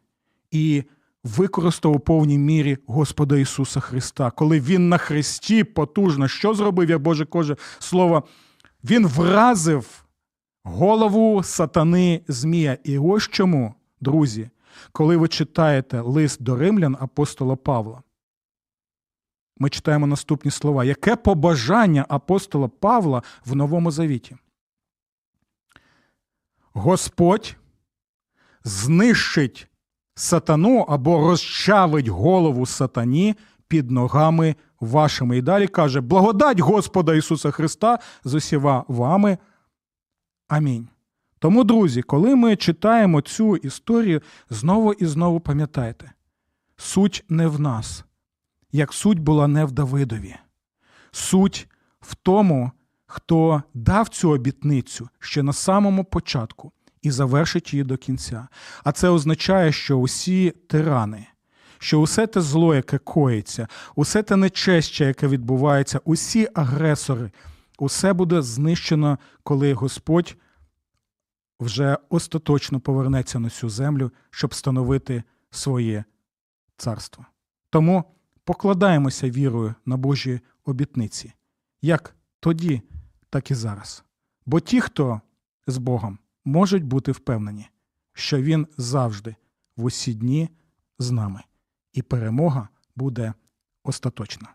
і 0.51 0.85
використав 1.25 1.97
у 1.97 1.99
повній 1.99 2.39
мірі 2.39 2.79
Господа 2.87 3.37
Ісуса 3.37 3.81
Христа. 3.81 4.31
Коли 4.31 4.61
Він 4.61 4.89
на 4.89 4.99
хресті 4.99 5.65
потужно, 5.65 6.29
що 6.29 6.55
зробив, 6.55 6.91
як 6.91 7.03
Боже 7.03 7.25
каже 7.25 7.57
слово, 7.79 8.25
Він 8.85 9.07
вразив 9.07 10.05
голову 10.65 11.43
сатани 11.43 12.21
Змія. 12.29 12.79
І 12.85 12.99
ось 12.99 13.29
чому, 13.29 13.75
друзі, 14.01 14.51
коли 14.93 15.17
ви 15.17 15.29
читаєте 15.29 16.01
лист 16.01 16.43
до 16.43 16.57
римлян 16.57 16.97
апостола 17.01 17.57
Павла, 17.57 18.03
ми 19.59 19.71
читаємо 19.71 20.07
наступні 20.07 20.51
слова. 20.51 20.85
Яке 20.85 21.17
побажання 21.17 22.07
апостола 22.09 22.69
Павла 22.69 23.23
в 23.45 23.57
Новому 23.57 23.91
Завіті? 23.91 24.37
Господь 26.73 27.57
знищить 28.65 29.69
сатану 30.15 30.79
або 30.79 31.29
розчавить 31.29 32.09
голову 32.09 32.67
сатані 32.67 33.35
під 33.69 33.91
ногами 33.91 34.55
вашими. 34.81 35.39
І 35.39 35.43
далі 35.43 35.67
каже: 35.67 36.01
благодать 36.01 36.61
Господа 36.61 37.15
Ісуса 37.15 37.51
Христа 37.51 37.99
з 38.25 38.35
усіма 38.35 38.85
вами. 38.89 39.39
Амінь. 40.49 40.89
Тому, 41.39 41.65
друзі, 41.65 42.03
коли 42.03 42.37
ми 42.37 42.57
читаємо 42.57 43.21
цю 43.21 43.57
історію, 43.57 44.23
знову 44.51 44.93
і 44.93 45.07
знову 45.07 45.41
пам'ятайте, 45.41 46.13
суть 46.77 47.25
не 47.29 47.47
в 47.47 47.61
нас, 47.61 48.05
як 48.75 48.93
суть 48.93 49.19
була 49.19 49.49
не 49.49 49.65
в 49.65 49.73
Давидові. 49.73 50.37
Суть 51.11 51.69
в 52.01 52.15
тому, 52.15 52.71
хто 53.07 53.63
дав 53.75 54.09
цю 54.09 54.31
обітницю 54.31 55.09
ще 55.19 55.43
на 55.43 55.53
самому 55.53 56.05
початку 56.05 56.73
і 57.03 57.11
завершить 57.11 57.73
її 57.73 57.85
до 57.85 57.97
кінця. 57.97 58.49
А 58.85 58.93
це 58.93 59.09
означає, 59.09 59.73
що 59.73 59.99
усі 59.99 60.51
тирани, 60.51 61.27
що 61.79 62.01
усе 62.01 62.27
те 62.27 62.41
зло, 62.41 62.75
яке 62.75 62.99
коїться, 62.99 63.69
усе 63.95 64.23
те 64.23 64.37
нечестя, 64.37 65.05
яке 65.05 65.29
відбувається, 65.29 66.01
усі 66.05 66.49
агресори, 66.55 67.31
усе 67.79 68.13
буде 68.13 68.43
знищено, 68.43 69.19
коли 69.43 69.73
Господь 69.73 70.37
вже 71.61 71.99
остаточно 72.09 72.81
повернеться 72.81 73.39
на 73.39 73.51
цю 73.51 73.69
землю, 73.69 74.11
щоб 74.31 74.51
встановити 74.51 75.23
своє 75.51 76.05
царство. 76.77 77.27
Тому 77.71 78.05
покладаємося 78.45 79.31
вірою 79.31 79.75
на 79.87 79.97
Божі 79.97 80.41
обітниці, 80.65 81.33
як 81.83 82.17
тоді, 82.41 82.83
так 83.31 83.51
і 83.51 83.55
зараз. 83.55 84.05
Бо 84.47 84.61
ті, 84.61 84.81
хто 84.81 85.21
з 85.67 85.79
Богом, 85.79 86.19
можуть 86.45 86.85
бути 86.85 87.13
впевнені, 87.13 87.69
що 88.13 88.43
Він 88.43 88.67
завжди 88.77 89.37
в 89.77 89.85
усі 89.85 90.15
дні 90.15 90.51
з 90.99 91.11
нами, 91.11 91.41
і 91.93 92.03
перемога 92.03 92.69
буде 92.97 93.35
остаточна. 93.85 94.55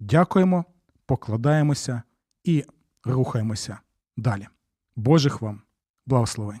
Дякуємо, 0.00 0.64
покладаємося 1.06 2.02
і 2.44 2.64
рухаємося 3.04 3.78
далі. 4.16 4.48
Божих 4.96 5.42
вам 5.42 5.62
благословень! 6.06 6.60